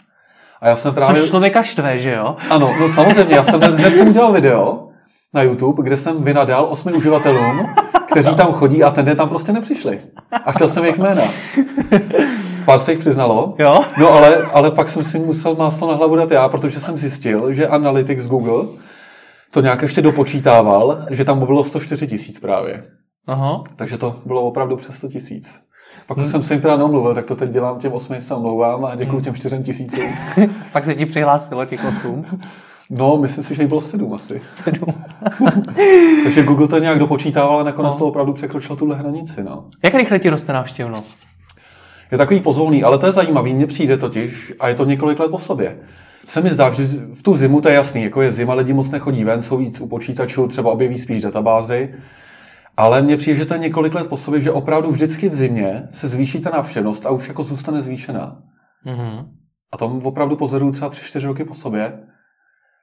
[0.64, 1.16] a já jsem právě...
[1.16, 2.36] Což člověka štve, že jo?
[2.50, 4.88] Ano, no samozřejmě, já jsem hned jsem udělal video
[5.34, 7.68] na YouTube, kde jsem vynadal osmi uživatelům,
[8.12, 10.00] kteří tam chodí a ten den tam prostě nepřišli.
[10.46, 11.22] A chtěl jsem jejich jména.
[12.66, 13.56] Pár se jich přiznalo.
[13.60, 13.82] Jo?
[14.00, 17.54] No ale, ale pak jsem si musel máslo na hlavu dát já, protože jsem zjistil,
[17.54, 18.64] že Analytics Google
[19.52, 22.84] to nějak ještě dopočítával, že tam bylo 104 tisíc právě.
[23.28, 23.64] Aha.
[23.76, 25.62] Takže to bylo opravdu přes 100 tisíc.
[26.08, 26.28] Pak hmm.
[26.28, 29.16] jsem se jim teda neomluvil, tak to teď dělám těm osmi, se omlouvám a děkuji
[29.16, 29.24] hmm.
[29.24, 30.04] těm čtyřem tisícům.
[30.72, 32.26] Pak se ti přihlásilo těch osm?
[32.90, 34.40] No, myslím si, že jich bylo sedm asi.
[34.44, 34.94] Sedm.
[36.24, 38.00] Takže Google to nějak dopočítával a nakonec no.
[38.00, 39.44] to opravdu překročilo tuhle hranici.
[39.44, 39.66] No.
[39.84, 41.18] Jak rychle ti roste návštěvnost?
[42.12, 43.54] Je takový pozvolný, ale to je zajímavý.
[43.54, 45.78] Mně přijde totiž, a je to několik let po sobě.
[46.28, 48.92] Se mi zdá, že v tu zimu to je jasný, jako je zima, lidi moc
[48.92, 51.94] nechodí ven, jsou víc u počítačů, třeba objeví spíš databázy.
[52.78, 55.88] Ale mně přijde, že to je několik let po sobě, že opravdu vždycky v zimě
[55.92, 58.42] se zvýší ta návštěvnost a už jako zůstane zvýšená.
[58.86, 59.26] Mm-hmm.
[59.74, 62.00] A to opravdu pozoruju třeba 3-4 roky po sobě,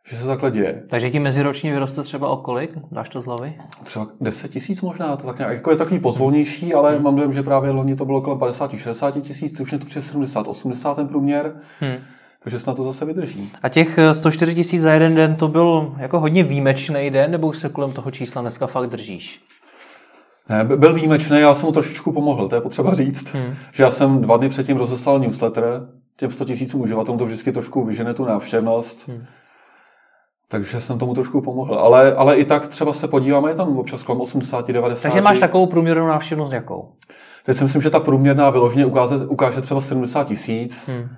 [0.08, 0.82] že se takhle děje.
[0.90, 2.70] Takže ti meziročně vyroste třeba o kolik?
[2.92, 3.54] Dáš to z hlavy?
[3.84, 7.02] Třeba 10 tisíc možná, to tak nějak, jako je takový pozvolnější, ale hmm.
[7.02, 10.94] mám dojem, že právě loni to bylo kolem 50-60 tisíc, už je to přes 70-80
[10.94, 11.60] ten průměr.
[11.80, 11.96] Hmm.
[12.42, 13.52] Takže snad to zase vydrží.
[13.62, 17.58] A těch 104 tisíc za jeden den to byl jako hodně výjimečný den, nebo už
[17.58, 19.40] se kolem toho čísla dneska fakt držíš?
[20.50, 23.34] Ne, byl výjimečný, já jsem mu trošičku pomohl, to je potřeba říct.
[23.34, 23.54] Hmm.
[23.72, 25.64] Že já jsem dva dny předtím rozeslal newsletter
[26.16, 29.08] těm 100 tisícům uživatelům, to vždycky trošku vyžene tu návštěvnost.
[29.08, 29.24] Hmm.
[30.48, 31.74] Takže jsem tomu trošku pomohl.
[31.74, 35.02] Ale, ale i tak třeba se podíváme, je tam občas kolem 80-90.
[35.02, 36.92] Takže máš takovou průměrnou návštěvnost jakou?
[37.44, 40.88] Teď si myslím, že ta průměrná vyloženě ukáže, ukáže třeba 70 tisíc.
[40.88, 41.08] Hmm.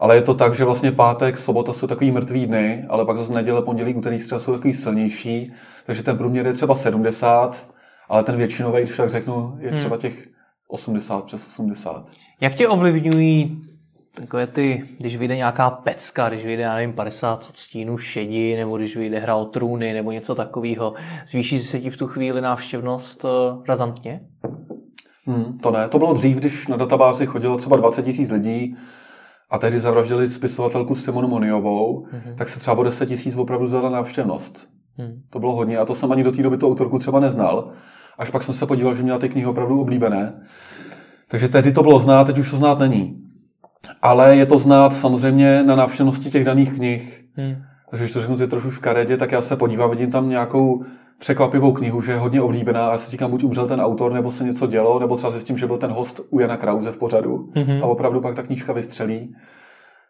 [0.00, 3.32] Ale je to tak, že vlastně pátek, sobota jsou takový mrtvý dny, ale pak zase
[3.32, 5.52] neděle, pondělí, úterý, středa jsou takový silnější.
[5.86, 7.75] Takže ten průměr je třeba 70
[8.08, 10.28] Ale ten většinový, když tak řeknu, je třeba těch
[10.68, 12.10] 80 přes 80.
[12.40, 13.62] Jak tě ovlivňují
[14.16, 18.96] takové ty, když vyjde nějaká pecka, když vyjde, já nevím, 50 odstínů šedi, nebo když
[18.96, 20.94] vyjde hra o trůny, nebo něco takového,
[21.26, 23.30] zvýší se ti v tu chvíli návštěvnost uh,
[23.68, 24.20] razantně?
[25.26, 25.88] Hmm, to ne.
[25.88, 28.76] To bylo dřív, když na databázi chodilo třeba 20 tisíc lidí
[29.50, 32.34] a tehdy zavraždili spisovatelku Simonu Moniovou, mm-hmm.
[32.34, 34.68] tak se třeba o 10 tisíc opravdu zdala návštěvnost.
[34.98, 35.22] Mm.
[35.30, 37.70] To bylo hodně a to jsem ani do té doby tu autorku třeba neznal.
[38.18, 40.40] Až pak jsem se podíval, že měla ty knihy opravdu oblíbené.
[41.28, 43.22] Takže tehdy to bylo znát, teď už to znát není.
[44.02, 47.24] Ale je to znát samozřejmě na návštěvnosti těch daných knih.
[47.34, 47.56] Hmm.
[47.90, 50.84] Takže když to řeknu ty trošku škaredě, tak já se podívám, vidím tam nějakou
[51.18, 54.30] překvapivou knihu, že je hodně oblíbená a já si říkám, buď umřel ten autor, nebo
[54.30, 57.50] se něco dělo, nebo třeba zjistím, že byl ten host u Jana Krause v pořadu
[57.54, 57.82] mm-hmm.
[57.82, 59.34] a opravdu pak ta knížka vystřelí.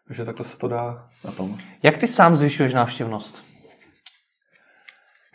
[0.07, 1.55] Takže takhle se to dá na tom.
[1.83, 3.43] Jak ty sám zvyšuješ návštěvnost?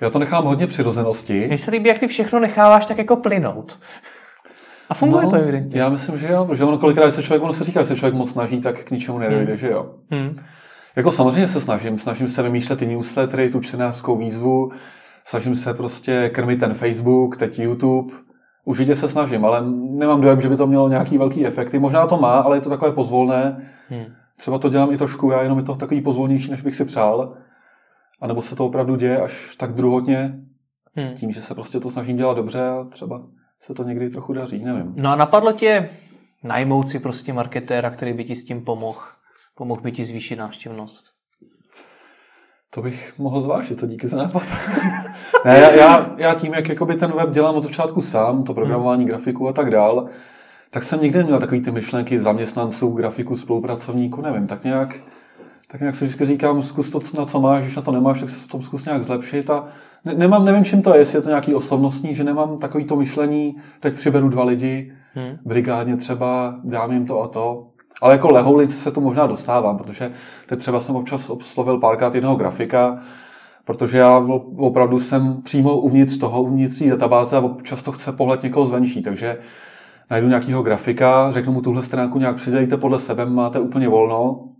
[0.02, 1.46] Já to nechám hodně přirozenosti.
[1.46, 3.78] Mně se líbí, jak ty všechno necháváš tak jako plynout.
[4.88, 5.80] A funguje no, to evidentně.
[5.80, 8.14] Já myslím, že jo, protože ono kolikrát se člověk, ono se říká, že se člověk
[8.14, 9.56] moc snaží, tak k ničemu nedojde, hmm.
[9.56, 9.94] že jo.
[10.10, 10.38] Hmm.
[10.96, 14.72] Jako samozřejmě se snažím, snažím se vymýšlet ty newslettery, tu čtenářskou výzvu,
[15.24, 18.14] snažím se prostě krmit ten Facebook, teď YouTube.
[18.64, 21.78] Určitě se snažím, ale nemám dojem, že by to mělo nějaký velký efekty.
[21.78, 23.70] Možná to má, ale je to takové pozvolné.
[23.88, 24.04] Hmm.
[24.36, 27.36] Třeba to dělám i trošku, já jenom je to takový pozvolnější, než bych si přál.
[28.22, 30.34] A nebo se to opravdu děje až tak druhotně,
[30.94, 31.14] hmm.
[31.14, 33.26] tím, že se prostě to snažím dělat dobře a třeba
[33.60, 34.94] se to někdy trochu daří, nevím.
[34.96, 35.88] No a napadlo tě
[36.42, 39.00] najmout si prostě marketéra, který by ti s tím pomohl,
[39.54, 41.04] pomohl by ti zvýšit návštěvnost?
[42.74, 44.42] To bych mohl zvážit, to díky za nápad.
[45.44, 49.02] ne, já, já, já, tím, jak jakoby ten web dělám od začátku sám, to programování,
[49.02, 49.08] hmm.
[49.08, 50.08] grafiku a tak dál,
[50.70, 55.00] tak jsem nikdy neměl takový ty myšlenky zaměstnanců, grafiku, spolupracovníků, nevím, tak nějak,
[55.72, 58.28] tak nějak si vždycky říkám, zkus to, na co máš, když na to nemáš, tak
[58.28, 59.64] se v tom zkus nějak zlepšit a
[60.04, 62.96] ne, nemám, nevím, čím to je, jestli je to nějaký osobnostní, že nemám takový to
[62.96, 65.36] myšlení, teď přiberu dva lidi, hmm.
[65.44, 67.66] brigádně třeba, dám jim to a to.
[68.02, 70.12] Ale jako lehoulice se to možná dostávám, protože
[70.46, 73.00] teď třeba jsem občas oslovil párkrát jednoho grafika,
[73.64, 78.42] protože já opravdu jsem přímo uvnitř toho, uvnitř té databáze a občas to chce pohled
[78.42, 79.38] někoho zvenčí, takže
[80.10, 84.51] najdu nějakého grafika, řeknu mu tuhle stránku nějak přidejte podle sebe, máte úplně volno,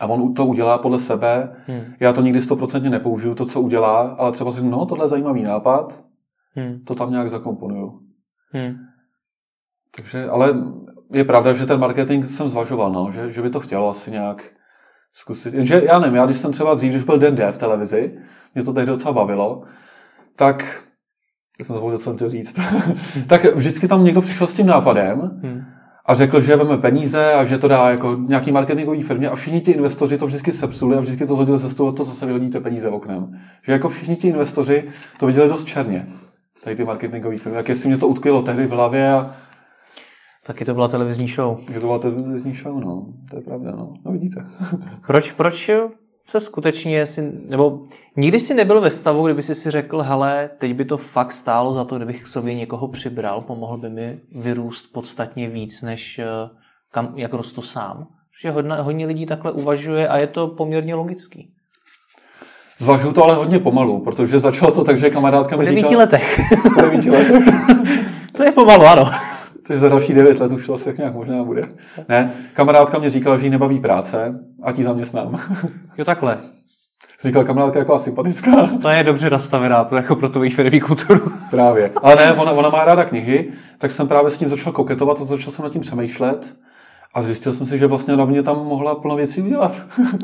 [0.00, 1.56] a on to udělá podle sebe.
[1.66, 1.94] Hmm.
[2.00, 5.42] Já to nikdy stoprocentně nepoužiju, to, co udělá, ale třeba si no, tohle je zajímavý
[5.42, 6.04] nápad,
[6.54, 6.84] hmm.
[6.84, 8.00] to tam nějak zakomponuju.
[8.52, 8.74] Hmm.
[9.96, 10.54] Takže, ale
[11.12, 14.50] je pravda, že ten marketing jsem zvažoval, no, že, že by to chtělo asi nějak
[15.12, 15.54] zkusit.
[15.54, 18.18] Jenže já nevím, já když jsem třeba dřív, když byl Den D v televizi,
[18.54, 19.62] mě to tehdy docela bavilo,
[20.36, 20.84] tak
[21.58, 22.60] já jsem zapomněl, co jsem chtěl říct,
[23.28, 25.57] tak vždycky tam někdo přišel s tím nápadem hmm
[26.08, 29.60] a řekl, že veme peníze a že to dá jako nějaký marketingový firmě a všichni
[29.60, 32.88] ti investoři to vždycky sepsuli a vždycky to zhodili ze stolu, to zase vyhodíte peníze
[32.88, 33.40] oknem.
[33.66, 34.84] Že jako všichni ti investoři
[35.18, 36.06] to viděli dost černě,
[36.64, 37.56] tady ty marketingové firmy.
[37.56, 39.34] Tak jestli mě to utkvělo tehdy v hlavě a
[40.46, 41.66] Taky to byla televizní show.
[41.66, 43.06] Taky to byla televizní show, no.
[43.30, 43.92] To je pravda, no.
[44.04, 44.46] No vidíte.
[45.06, 45.70] proč, proč
[46.28, 47.80] se skutečně si, nebo
[48.16, 51.72] nikdy si nebyl ve stavu, kdyby si si řekl, hele, teď by to fakt stálo
[51.72, 56.24] za to, kdybych k sobě někoho přibral, pomohl by mi vyrůst podstatně víc, než eh,
[56.92, 58.06] kam, jak rostu sám.
[58.42, 61.50] Že hodně, hodně lidí takhle uvažuje a je to poměrně logický.
[62.78, 65.82] Zvažuju to ale hodně pomalu, protože začalo to tak, že kamarádka mi říkala...
[65.82, 66.40] Po devíti letech.
[66.74, 67.44] Po devíti letech.
[68.32, 69.10] to je pomalu, ano.
[69.68, 71.68] Takže za další devět let už to asi nějak možná bude.
[72.08, 75.40] Ne, kamarádka mě říkala, že jí nebaví práce a ti zaměstnám.
[75.98, 76.38] Jo, takhle.
[77.22, 78.70] Říkal kamarádka jako sympatická.
[78.82, 81.32] To je dobře nastavená to jako pro tvoji firmní kulturu.
[81.50, 81.90] Právě.
[82.02, 85.24] Ale ne, ona, ona má ráda knihy, tak jsem právě s tím začal koketovat a
[85.24, 86.54] začal jsem nad tím přemýšlet.
[87.14, 89.82] A zjistil jsem si, že vlastně na mě tam mohla plno věcí udělat.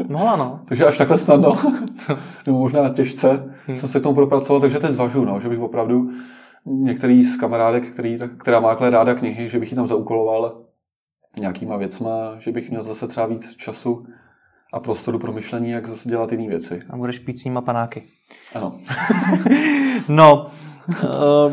[0.09, 0.61] Mohla, no.
[0.69, 1.55] takže až takhle snadno,
[2.47, 3.77] nebo možná těžce, hmm.
[3.77, 6.11] jsem se k tomu propracoval, takže teď zvažuju, no, že bych opravdu
[6.67, 10.65] některý z kamarádek, který, která má takhle ráda knihy, že bych ji tam zaúkoloval
[11.41, 14.07] nějakýma věcma, že bych měl zase třeba víc času
[14.73, 16.83] a prostoru pro myšlení, jak zase dělat jiné věci.
[16.91, 18.05] A budeš pít s nima panáky.
[18.55, 18.79] Ano.
[20.09, 20.47] no,
[21.03, 21.53] uh,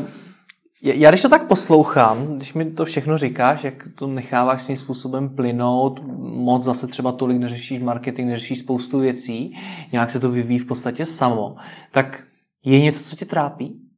[0.83, 5.29] já když to tak poslouchám, když mi to všechno říkáš, jak to necháváš svým způsobem
[5.29, 9.57] plynout, moc zase třeba tolik neřešíš marketing, neřešíš spoustu věcí,
[9.91, 11.55] nějak se to vyvíjí v podstatě samo,
[11.91, 12.23] tak
[12.65, 13.90] je něco, co tě trápí?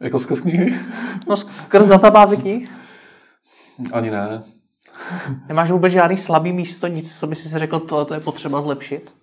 [0.00, 0.74] Jako skrz knihy?
[1.28, 2.70] No skrz databázi knih?
[3.92, 4.42] Ani ne.
[5.48, 9.14] Nemáš vůbec žádný slabý místo, nic, co by si řekl, tohle to je potřeba zlepšit?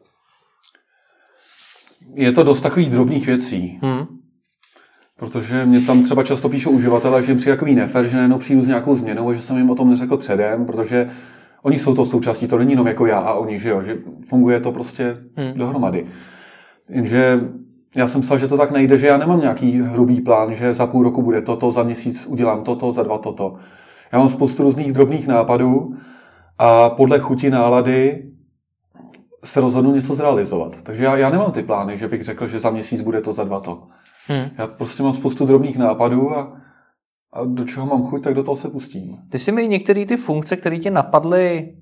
[2.13, 3.79] Je to dost takových drobných věcí.
[3.81, 4.05] Hmm.
[5.17, 8.61] Protože mě tam třeba často píšou uživatelé, že jim přijde takový nefer, že najednou přijdu
[8.61, 11.11] s nějakou změnou a že jsem jim o tom neřekl předem, protože
[11.61, 14.59] oni jsou to součástí, to není jenom jako já a oni, že jo, že funguje
[14.59, 15.53] to prostě hmm.
[15.53, 16.07] dohromady.
[16.89, 17.39] Jenže
[17.95, 20.87] já jsem myslel, že to tak nejde, že já nemám nějaký hrubý plán, že za
[20.87, 23.55] půl roku bude toto, za měsíc udělám toto, za dva toto.
[24.11, 25.95] Já mám spoustu různých drobných nápadů
[26.57, 28.29] a podle chuti nálady
[29.43, 30.81] se rozhodnu něco zrealizovat.
[30.81, 33.43] Takže já, já nemám ty plány, že bych řekl, že za měsíc bude to, za
[33.43, 33.83] dva to.
[34.27, 34.45] Hmm.
[34.57, 36.61] Já prostě mám spoustu drobných nápadů a,
[37.33, 39.17] a do čeho mám chuť, tak do toho se pustím.
[39.31, 41.73] Ty si mi některé ty funkce, které tě napadly,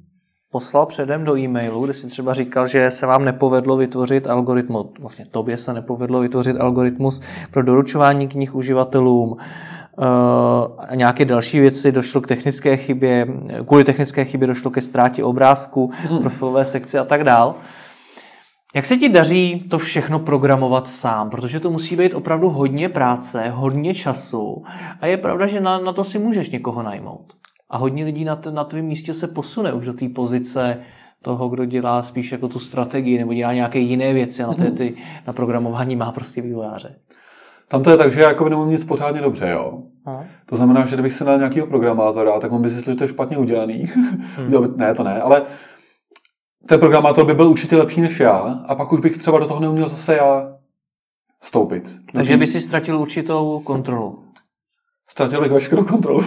[0.52, 5.26] poslal předem do e-mailu, kde si třeba říkal, že se vám nepovedlo vytvořit algoritmus, vlastně
[5.32, 10.06] tobě se nepovedlo vytvořit algoritmus pro doručování knih uživatelům, eh,
[10.78, 13.28] a nějaké další věci, došlo k technické chybě,
[13.66, 16.20] kvůli technické chybě došlo ke ztrátě obrázku, hmm.
[16.20, 17.56] profilové sekci a tak dál.
[18.76, 21.30] Jak se ti daří to všechno programovat sám?
[21.30, 24.64] Protože to musí být opravdu hodně práce, hodně času
[25.02, 27.41] a je pravda, že na, na to si můžeš někoho najmout.
[27.72, 30.78] A hodně lidí na, t- na tvém místě se posune už do té pozice
[31.22, 34.64] toho, kdo dělá spíš jako tu strategii nebo dělá nějaké jiné věci a na, té,
[34.64, 34.76] mhm.
[34.76, 34.96] ty,
[35.28, 36.96] na programování má prostě vývojáře.
[37.68, 39.84] Tam to je tak, že já jako nemám nic pořádně dobře, jo.
[40.06, 40.26] Aha.
[40.46, 43.08] To znamená, že kdybych si dal nějakého programátora, tak on by zjistil, že to je
[43.08, 43.90] špatně udělaný.
[44.36, 44.74] Hmm.
[44.76, 45.44] ne, to ne, ale
[46.68, 49.60] ten programátor by byl určitě lepší než já a pak už bych třeba do toho
[49.60, 50.56] neuměl zase já
[51.42, 51.96] vstoupit.
[52.14, 54.24] Takže by si ztratil určitou kontrolu.
[55.12, 56.20] Ztratil bych veškerou kontrolu.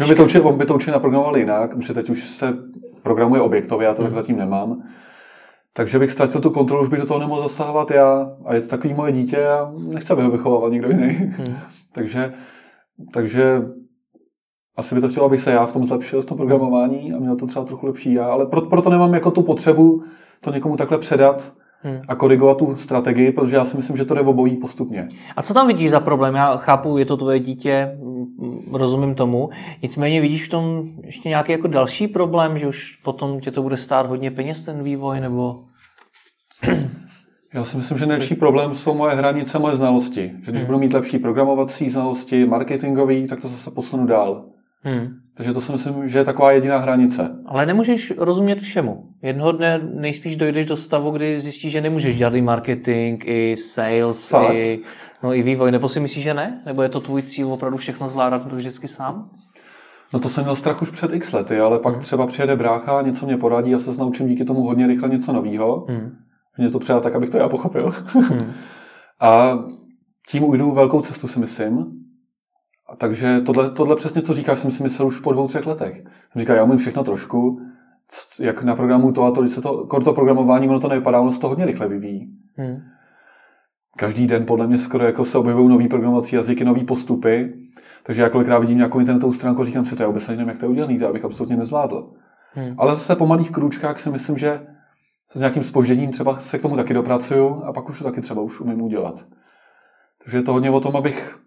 [0.00, 2.56] on by to určitě, by to určitě naprogramoval jinak, protože teď už se
[3.02, 4.10] programuje objektově, já to hmm.
[4.10, 4.82] tak zatím nemám.
[5.72, 8.36] Takže bych ztratil tu kontrolu, už bych do toho nemohl zasahovat já.
[8.44, 11.08] A je to takový moje dítě a nechci, aby ho vychovával někdo jiný.
[11.08, 11.56] Hmm.
[11.92, 12.34] takže,
[13.12, 13.62] takže
[14.76, 17.36] asi by to chtělo, abych se já v tom zlepšil, v tom programování a měl
[17.36, 20.02] to třeba trochu lepší já, ale pro, proto nemám jako tu potřebu
[20.40, 22.00] to někomu takhle předat hmm.
[22.08, 25.08] a korigovat tu strategii, protože já si myslím, že to jde obojí postupně.
[25.36, 26.34] A co tam vidíš za problém?
[26.34, 27.98] Já chápu, je to tvoje dítě,
[28.72, 29.50] rozumím tomu.
[29.82, 33.76] Nicméně vidíš v tom ještě nějaký jako další problém, že už potom tě to bude
[33.76, 35.64] stát hodně peněz ten vývoj, nebo...
[37.54, 40.32] Já si myslím, že největší problém jsou moje hranice, moje znalosti.
[40.42, 40.66] Že když hmm.
[40.66, 44.44] budu mít lepší programovací znalosti, marketingový, tak to zase posunu dál.
[44.82, 45.08] Hmm.
[45.34, 47.30] Takže to si myslím, že je taková jediná hranice.
[47.46, 49.08] Ale nemůžeš rozumět všemu.
[49.22, 54.32] Jednoho dne nejspíš dojdeš do stavu, kdy zjistíš, že nemůžeš dělat i marketing, i sales,
[54.52, 54.80] i,
[55.22, 55.70] no, i vývoj.
[55.70, 56.62] Nebo si myslíš, že ne?
[56.66, 59.30] Nebo je to tvůj cíl opravdu všechno zvládat vždycky sám?
[60.12, 62.02] No to jsem měl strach už před x lety, ale pak hmm.
[62.02, 65.86] třeba přijede brácha, něco mě poradí a se naučím díky tomu hodně rychle něco nového.
[65.88, 66.10] Hmm.
[66.58, 67.92] Mě to přijde tak, abych to já pochopil.
[68.12, 68.52] Hmm.
[69.20, 69.58] a
[70.28, 71.98] tím ujdu velkou cestu, si myslím.
[72.88, 75.96] A takže tohle, tohle přesně, co říkáš, jsem si myslel už po dvou, třech letech.
[76.32, 77.60] Jsem říkal, já umím všechno trošku,
[78.40, 81.32] jak na programu to a to, když se to, to programování, ono to nevypadá, ono
[81.32, 82.32] se to hodně rychle vyvíjí.
[82.56, 82.80] Hmm.
[83.96, 87.54] Každý den podle mě skoro jako se objevují nový programovací jazyky, nové postupy.
[88.02, 90.66] Takže já kolikrát vidím nějakou internetovou stránku, říkám si, to já vůbec nevím, jak to
[90.66, 92.10] je udělané, to abych absolutně nezvládl.
[92.52, 92.74] Hmm.
[92.78, 94.66] Ale zase po malých krůčkách si myslím, že
[95.32, 98.42] s nějakým spožděním třeba se k tomu taky dopracuju a pak už to taky třeba
[98.42, 99.26] už umím udělat.
[100.24, 101.38] Takže je to hodně o tom, abych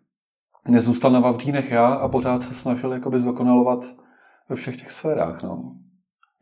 [0.67, 3.86] nezůstal na Vavřínech já a pořád se snažil jakoby zdokonalovat
[4.50, 5.43] ve všech těch sférách.
[5.43, 5.71] No.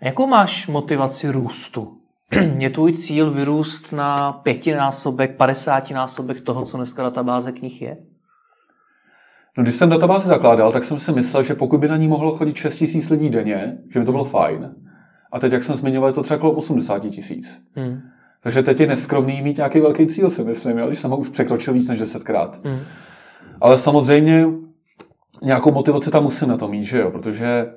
[0.02, 1.98] Jakou máš motivaci růstu?
[2.58, 7.98] Je tvůj cíl vyrůst na pětinásobek, padesátinásobek toho, co dneska databáze knih je?
[9.58, 12.38] No, když jsem databázi zakládal, tak jsem si myslel, že pokud by na ní mohlo
[12.38, 14.76] chodit 6 tisíc lidí denně, že by to bylo fajn.
[15.32, 17.62] A teď, jak jsem zmiňoval, je to třeba kolem 80 tisíc.
[17.76, 18.00] Hmm.
[18.44, 20.88] Takže teď je neskromný mít nějaký velký cíl, si myslím, jo?
[20.88, 22.64] když jsem ho už překročil víc než desetkrát.
[22.66, 22.80] Hmm.
[23.62, 24.46] Ale samozřejmě
[25.42, 27.12] nějakou motivaci tam musím na to mít, že jo?
[27.12, 27.74] Protože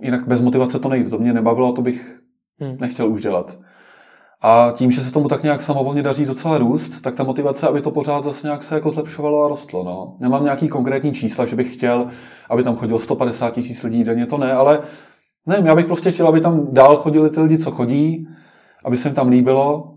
[0.00, 1.10] jinak bez motivace to nejde.
[1.10, 2.20] To mě nebavilo a to bych
[2.60, 2.76] hmm.
[2.80, 3.58] nechtěl už dělat.
[4.42, 7.82] A tím, že se tomu tak nějak samovolně daří docela růst, tak ta motivace, aby
[7.82, 9.84] to pořád zase nějak se jako zlepšovalo a rostlo.
[9.84, 10.16] No.
[10.20, 12.08] Nemám nějaký konkrétní čísla, že bych chtěl,
[12.50, 14.82] aby tam chodilo 150 tisíc lidí denně, to ne, ale
[15.48, 18.28] ne, já bych prostě chtěl, aby tam dál chodili ty lidi, co chodí,
[18.84, 19.94] aby se jim tam líbilo,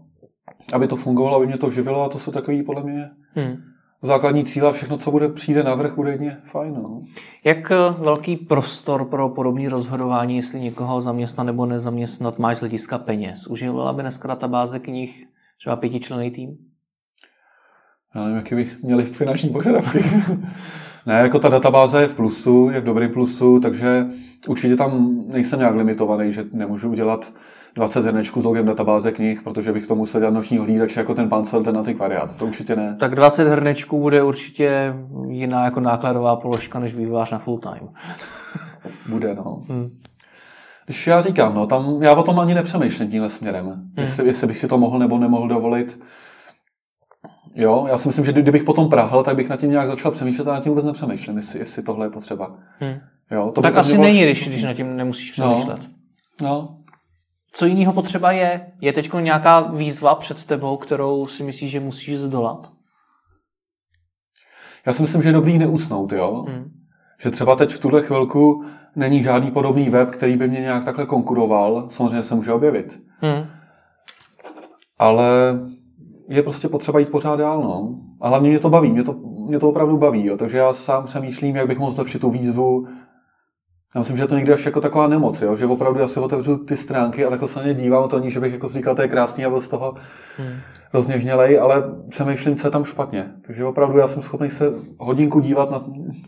[0.74, 3.56] aby to fungovalo, aby mě to živilo a to jsou takový podle mě hmm.
[4.02, 6.74] Základní cíle a všechno, co bude přijde na vrch, bude jedně fajn.
[6.74, 7.02] No.
[7.44, 12.98] Jak eh, velký prostor pro podobné rozhodování, jestli někoho zaměstnat nebo nezaměstnat, máš z hlediska
[12.98, 13.48] peněz?
[13.48, 15.28] Uživila by dneska databáze knih
[15.60, 16.58] třeba pětičlený tým?
[18.16, 20.04] Já nevím, jaký bych měli finanční požadavky.
[21.06, 24.06] ne, jako ta databáze je v plusu, je v dobrém plusu, takže
[24.48, 27.34] určitě tam nejsem nějak limitovaný, že nemůžu udělat
[27.76, 31.30] 20 hrnečků s logem databáze knih, protože bych to musel dělat noční hlídač jako ten
[31.30, 32.36] pan ten na ty variát.
[32.38, 32.98] To určitě ne.
[33.00, 34.94] Tak 20 hrnečků bude určitě
[35.30, 37.90] jiná jako nákladová položka, než vývojář na full time.
[39.10, 39.63] bude, no.
[39.69, 39.88] Hmm.
[40.86, 43.65] Když já říkám, no, tam já o tom ani nepřemýšlím tímhle směrem.
[43.65, 43.92] Hmm.
[43.98, 46.00] Jestli, jestli bych si to mohl nebo nemohl dovolit.
[47.56, 50.48] Jo, já si myslím, že kdybych potom prahl, tak bych nad tím nějak začal přemýšlet
[50.48, 52.56] a nad tím vůbec nepřemýšlím, jestli, jestli tohle je potřeba.
[52.80, 52.96] Hmm.
[53.32, 54.04] Jo, to tak asi bylo...
[54.04, 55.80] není, když, když nad tím nemusíš přemýšlet.
[56.42, 56.81] No, no.
[57.54, 58.71] Co jiného potřeba je?
[58.81, 62.71] Je teď nějaká výzva před tebou, kterou si myslíš, že musíš zdolat?
[64.85, 66.45] Já si myslím, že je dobrý neusnout, jo?
[66.47, 66.71] Hmm.
[67.21, 68.63] Že třeba teď v tuhle chvilku
[68.95, 71.85] není žádný podobný web, který by mě nějak takhle konkuroval.
[71.89, 73.02] Samozřejmě se může objevit.
[73.19, 73.45] Hmm.
[74.99, 75.60] Ale
[76.29, 77.99] je prostě potřeba jít pořád dál, no.
[78.21, 79.13] A hlavně mě to baví, mě to,
[79.47, 80.37] mě to opravdu baví, jo.
[80.37, 82.87] Takže já sám přemýšlím, jak bych mohl zlepšit tu výzvu,
[83.96, 85.56] já myslím, že to někdy až jako taková nemoc, jo?
[85.56, 88.31] že opravdu já si otevřu ty stránky a takhle se na ně dívám, to není,
[88.31, 89.96] že bych jako říkal, to je krásný a byl z toho
[90.37, 90.54] hmm.
[90.94, 93.31] rozněžnělej, ale přemýšlím, co je tam špatně.
[93.42, 95.81] Takže opravdu já jsem schopný se hodinku dívat na,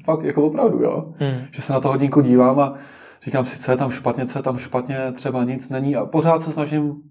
[0.04, 1.02] fakt jako opravdu, jo?
[1.20, 1.46] Hmm.
[1.52, 2.74] že se na to hodinku dívám a
[3.24, 6.42] říkám si, co je tam špatně, co je tam špatně, třeba nic není a pořád
[6.42, 7.02] se snažím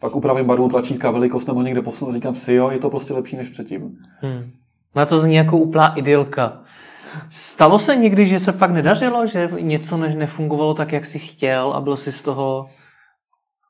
[0.00, 3.36] pak upravím barvu tlačítka, velikost nebo někde posunu, říkám si, jo, je to prostě lepší
[3.36, 3.96] než předtím.
[4.20, 4.50] Hmm.
[4.94, 6.62] Na to zní jako úplná idylka.
[7.30, 11.72] Stalo se někdy, že se fakt nedařilo, že něco ne- nefungovalo tak, jak jsi chtěl
[11.72, 12.68] a byl si z toho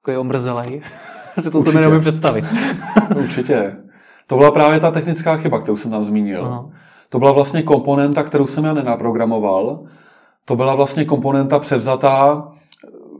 [0.08, 0.82] jako omrzelej?
[1.40, 2.44] si to neumím představit.
[3.16, 3.76] Určitě.
[4.26, 6.44] To byla právě ta technická chyba, kterou jsem tam zmínil.
[6.44, 6.70] Aha.
[7.08, 9.84] To byla vlastně komponenta, kterou jsem já nenaprogramoval.
[10.44, 12.48] To byla vlastně komponenta převzatá,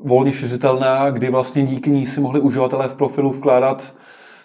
[0.05, 3.95] volně šiřitelná, kdy vlastně díky ní si mohli uživatelé v profilu vkládat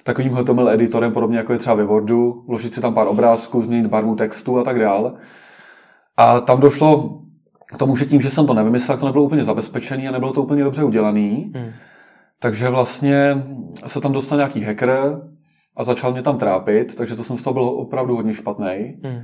[0.03, 3.88] takovým HTML editorem, podobně jako je třeba ve Wordu, vložit si tam pár obrázků, změnit
[3.88, 5.11] barvu textu a tak dále.
[6.20, 7.20] A tam došlo
[7.74, 10.43] k tomu, že tím, že jsem to nevymyslel, to nebylo úplně zabezpečený a nebylo to
[10.43, 11.51] úplně dobře udělaný.
[11.55, 11.72] Hmm.
[12.39, 13.43] Takže vlastně
[13.86, 15.22] se tam dostal nějaký hacker
[15.76, 19.01] a začal mě tam trápit, takže to jsem z toho byl opravdu hodně špatný.
[19.03, 19.22] Hmm.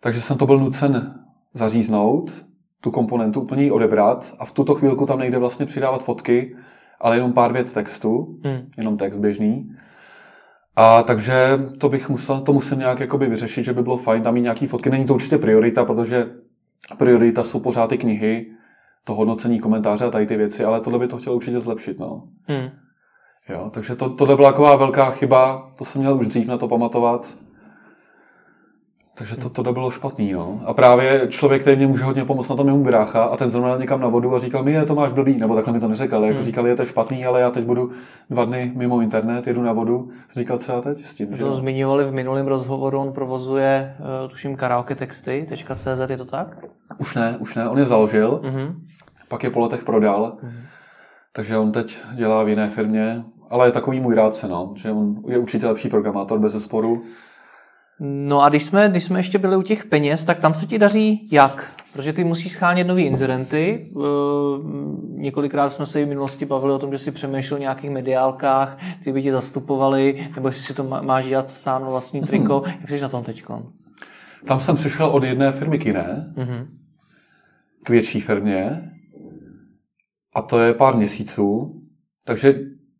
[0.00, 1.14] Takže jsem to byl nucen
[1.54, 2.46] zaříznout,
[2.80, 6.56] tu komponentu úplně ji odebrat a v tuto chvílku tam nejde vlastně přidávat fotky,
[7.00, 8.70] ale jenom pár vět textu, hmm.
[8.76, 9.70] jenom text běžný.
[10.76, 14.34] A takže to bych musel, to musím nějak jakoby vyřešit, že by bylo fajn tam
[14.34, 14.90] mít nějaký fotky.
[14.90, 16.26] Není to určitě priorita, protože
[16.98, 18.46] priorita jsou pořád ty knihy,
[19.04, 21.98] to hodnocení komentáře a tady ty věci, ale tohle by to chtělo určitě zlepšit.
[21.98, 22.22] No.
[22.42, 22.70] Hmm.
[23.48, 26.68] Jo, takže to, tohle byla taková velká chyba, to jsem měl už dřív na to
[26.68, 27.36] pamatovat.
[29.18, 30.60] Takže to, to bylo špatný, no.
[30.64, 33.50] A právě člověk, který mě může hodně pomoct na tom, je mu brácha a ten
[33.50, 35.88] zrovna někam na vodu a říkal mi, je to máš blbý, nebo takhle mi to
[35.88, 36.44] neřekl, ale jako hmm.
[36.44, 37.90] říkal, je to špatný, ale já teď budu
[38.30, 40.08] dva dny mimo internet, jedu na vodu.
[40.34, 41.42] Říkal, co já teď s tím, že?
[41.42, 46.64] To zmiňovali v minulém rozhovoru, on provozuje, uh, tuším, karaoke texty.cz, je to tak?
[46.98, 48.74] Už ne, už ne, on je založil, mm-hmm.
[49.28, 50.52] pak je po letech prodal, mm-hmm.
[51.32, 55.16] takže on teď dělá v jiné firmě, ale je takový můj rádce, no, že on
[55.28, 57.02] je určitě lepší programátor bez zesporu.
[58.00, 60.78] No a když jsme, když jsme ještě byli u těch peněz, tak tam se ti
[60.78, 61.72] daří jak?
[61.92, 63.90] Protože ty musíš schánět nový incidenty.
[63.96, 64.00] Eh,
[65.08, 68.78] několikrát jsme se i v minulosti bavili o tom, že si přemýšlel o nějakých mediálkách,
[69.04, 72.60] ty by tě zastupovali, nebo jestli si to máš dělat sám na vlastní triko.
[72.60, 72.76] Mm-hmm.
[72.80, 73.44] Jak jsi na tom teď?
[74.46, 76.66] Tam jsem přišel od jedné firmy k jiné, mm-hmm.
[77.82, 78.92] k větší firmě,
[80.34, 81.74] a to je pár měsíců.
[82.24, 82.54] Takže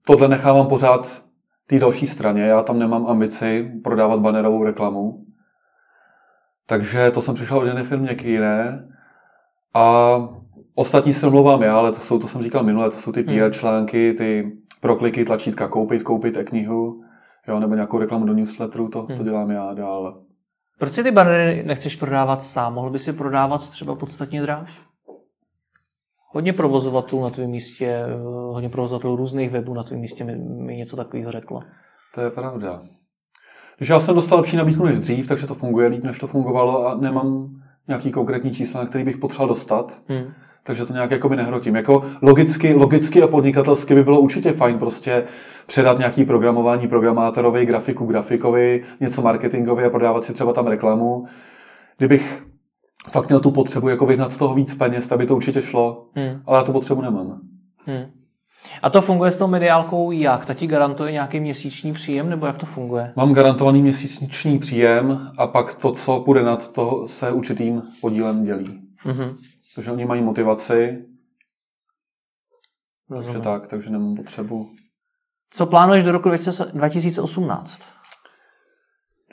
[0.06, 1.25] tohle nechávám pořád
[1.66, 2.42] té další straně.
[2.42, 5.24] Já tam nemám ambici prodávat banerovou reklamu.
[6.66, 8.88] Takže to jsem přišel od jedné firmy k jiné.
[9.74, 10.18] A
[10.74, 13.30] ostatní se mluvám já, ale to jsou, to jsem říkal minule, to jsou ty PR
[13.30, 13.52] hmm.
[13.52, 17.02] články, ty prokliky, tlačítka koupit, koupit e-knihu,
[17.48, 19.16] jo, nebo nějakou reklamu do newsletteru, to, hmm.
[19.16, 20.22] to dělám já dál.
[20.78, 22.74] Proč si ty banery nechceš prodávat sám?
[22.74, 24.82] Mohl by si prodávat třeba podstatně dráž?
[26.32, 28.16] Hodně provozovatelů na tvém místě, eh,
[28.52, 31.60] hodně provozovatelů různých webů na tvém místě mi, mi něco takového řeklo.
[32.14, 32.80] To je pravda.
[33.76, 36.86] Když já jsem dostal lepší nabídku než dřív, takže to funguje líp, než to fungovalo
[36.86, 37.48] a nemám
[37.88, 40.02] nějaký konkrétní čísla, na který bych potřeboval dostat.
[40.08, 40.32] Hmm.
[40.62, 41.76] Takže to nějak jakoby nehrotím.
[41.76, 45.24] Jako logicky, logicky a podnikatelsky by bylo určitě fajn prostě
[45.66, 51.26] předat nějaký programování programátorovi, grafiku grafikovi, něco marketingovi a prodávat si třeba tam reklamu.
[51.98, 52.45] Kdybych
[53.08, 56.42] fakt měl tu potřebu jako vyhnat z toho víc peněz, aby to určitě šlo, hmm.
[56.46, 57.40] ale já tu potřebu nemám.
[57.86, 58.06] Hmm.
[58.82, 60.46] A to funguje s tou mediálkou jak?
[60.46, 63.12] Ta ti garantuje nějaký měsíční příjem, nebo jak to funguje?
[63.16, 68.80] Mám garantovaný měsíční příjem a pak to, co půjde nad to, se určitým podílem dělí.
[69.04, 69.36] Mm-hmm.
[69.74, 71.04] Takže oni mají motivaci.
[73.10, 73.32] Rozumím.
[73.32, 74.70] Takže tak, takže nemám potřebu.
[75.50, 76.28] Co plánuješ do roku
[76.72, 77.82] 2018?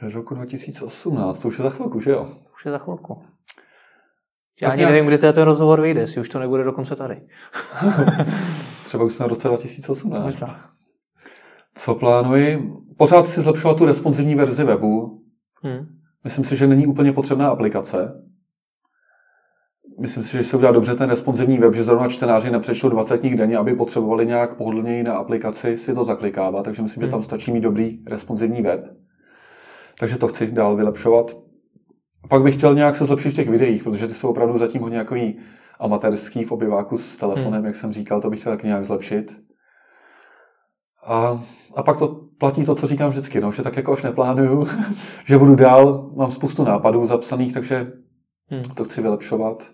[0.02, 2.28] Do roku 2018, to už je za chvilku, že jo?
[2.56, 3.24] Už je za chvilku.
[4.62, 4.94] Já ani nějak...
[4.94, 7.22] nevím, kdy ten rozhovor vyjde, jestli už to nebude dokonce tady.
[8.86, 10.24] Třeba už jsme v roce 2018.
[10.24, 10.70] Možná.
[11.76, 12.74] Co plánuji?
[12.98, 15.22] Pořád si zlepšovat tu responsivní verzi webu.
[15.62, 15.86] Hmm.
[16.24, 18.24] Myslím si, že není úplně potřebná aplikace.
[20.00, 23.38] Myslím si, že se udělá dobře ten responsivní web, že zrovna čtenáři nepřečtou 20 knih
[23.38, 27.08] denně, aby potřebovali nějak pohodlněji na aplikaci si to zaklikávat, takže myslím, hmm.
[27.08, 28.86] že tam stačí mít dobrý responsivní web.
[30.00, 31.38] Takže to chci dál vylepšovat.
[32.34, 34.94] Pak bych chtěl nějak se zlepšit v těch videích, protože ty jsou opravdu zatím hodně
[34.94, 35.40] nějaký
[35.80, 37.66] amatérský v obyváku s telefonem, hmm.
[37.66, 39.42] jak jsem říkal, to bych chtěl taky nějak zlepšit.
[41.06, 41.42] A,
[41.76, 42.08] a pak to
[42.38, 44.68] platí to, co říkám vždycky, no, že tak jako už neplánuju,
[45.26, 47.92] že budu dál, mám spoustu nápadů zapsaných, takže
[48.48, 48.64] hmm.
[48.76, 49.72] to chci vylepšovat.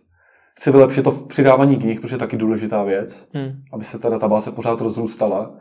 [0.57, 3.51] Chci vylepšit to v přidávání knih, protože je taky důležitá věc, hmm.
[3.73, 5.57] aby se ta databáze pořád rozrůstala.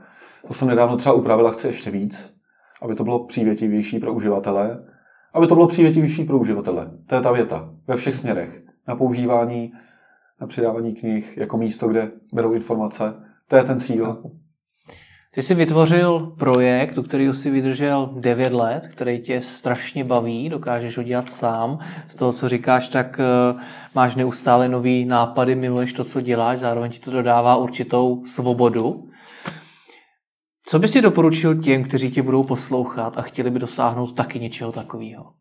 [0.48, 2.34] To jsem nedávno třeba upravila, chci ještě víc,
[2.82, 4.84] aby to bylo přívětivější pro uživatele.
[5.34, 6.90] Aby to bylo přívětivější pro uživatele.
[7.06, 7.70] To je ta věta.
[7.86, 8.62] Ve všech směrech.
[8.88, 9.72] Na používání,
[10.40, 13.14] na přidávání knih jako místo, kde berou informace.
[13.48, 14.22] To je ten cíl.
[15.34, 20.96] Ty jsi vytvořil projekt, u kterého si vydržel 9 let, který tě strašně baví, dokážeš
[20.96, 21.78] ho dělat sám.
[22.08, 23.60] Z toho, co říkáš, tak eh,
[23.94, 29.07] máš neustále nový nápady, miluješ to, co děláš, zároveň ti to dodává určitou svobodu.
[30.68, 34.72] Co bys si doporučil těm, kteří tě budou poslouchat a chtěli by dosáhnout taky něčeho
[34.72, 35.32] takového?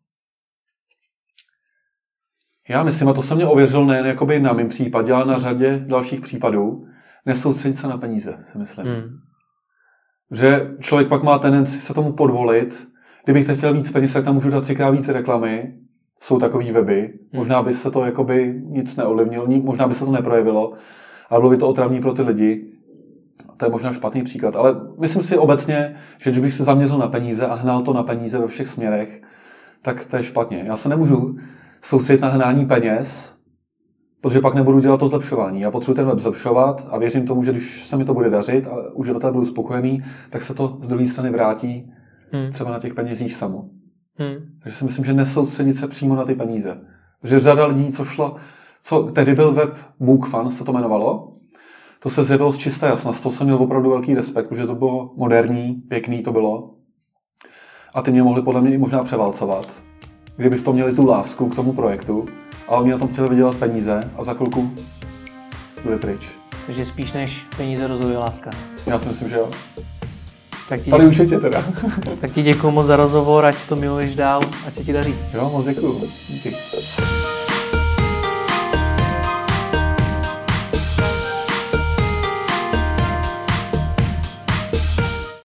[2.69, 5.85] Já myslím, a to jsem mě ověřil nejen jakoby na mém případě, ale na řadě
[5.87, 6.85] dalších případů,
[7.25, 8.87] nesoustředit se na peníze, si myslím.
[8.87, 9.03] Hmm.
[10.31, 12.87] Že člověk pak má tendenci se tomu podvolit.
[13.23, 15.77] Kdybych teď chtěl víc peněz, tak tam můžu dát třikrát víc reklamy.
[16.19, 17.01] Jsou takové weby.
[17.01, 17.17] Hmm.
[17.33, 20.73] Možná by se to jakoby nic neovlivnilo, možná by se to neprojevilo,
[21.29, 22.76] ale bylo by to otravní pro ty lidi.
[23.57, 27.07] To je možná špatný příklad, ale myslím si obecně, že když bych se zaměřil na
[27.07, 29.21] peníze a hnal to na peníze ve všech směrech,
[29.81, 30.63] tak to je špatně.
[30.67, 31.37] Já se nemůžu
[31.81, 33.37] soustředit na hnání peněz,
[34.21, 35.61] protože pak nebudu dělat to zlepšování.
[35.61, 38.67] Já potřebuji ten web zlepšovat a věřím tomu, že když se mi to bude dařit
[38.67, 41.91] a uživatel budou spokojený, tak se to z druhé strany vrátí
[42.31, 42.51] hmm.
[42.51, 43.69] třeba na těch penězích samo.
[44.15, 44.35] Hmm.
[44.63, 46.77] Takže si myslím, že nesoustředit se přímo na ty peníze.
[47.23, 48.35] Že řada lidí, co šlo,
[48.81, 51.36] co tehdy byl web MOOCFan, se to jmenovalo,
[51.99, 55.13] to se zjevilo z čisté jasnost, to jsem měl opravdu velký respekt, protože to bylo
[55.15, 56.69] moderní, pěkný to bylo.
[57.93, 59.83] A ty mě mohli podle mě i možná převálcovat,
[60.37, 62.25] kdyby v tom měli tu lásku k tomu projektu,
[62.67, 64.71] ale oni na tom chtěli vydělat peníze a za chvilku
[65.83, 66.21] bude pryč.
[66.65, 68.49] Takže spíš než peníze rozhoduje láska.
[68.85, 69.49] Já si myslím, že jo.
[70.69, 71.63] Tak ti, Tady už je tě teda.
[72.21, 75.15] tak ti děkuji moc za rozhovor, ať to miluješ dál, ať se ti daří.
[75.33, 76.01] Jo, moc děkuji.
[76.29, 76.49] Díky.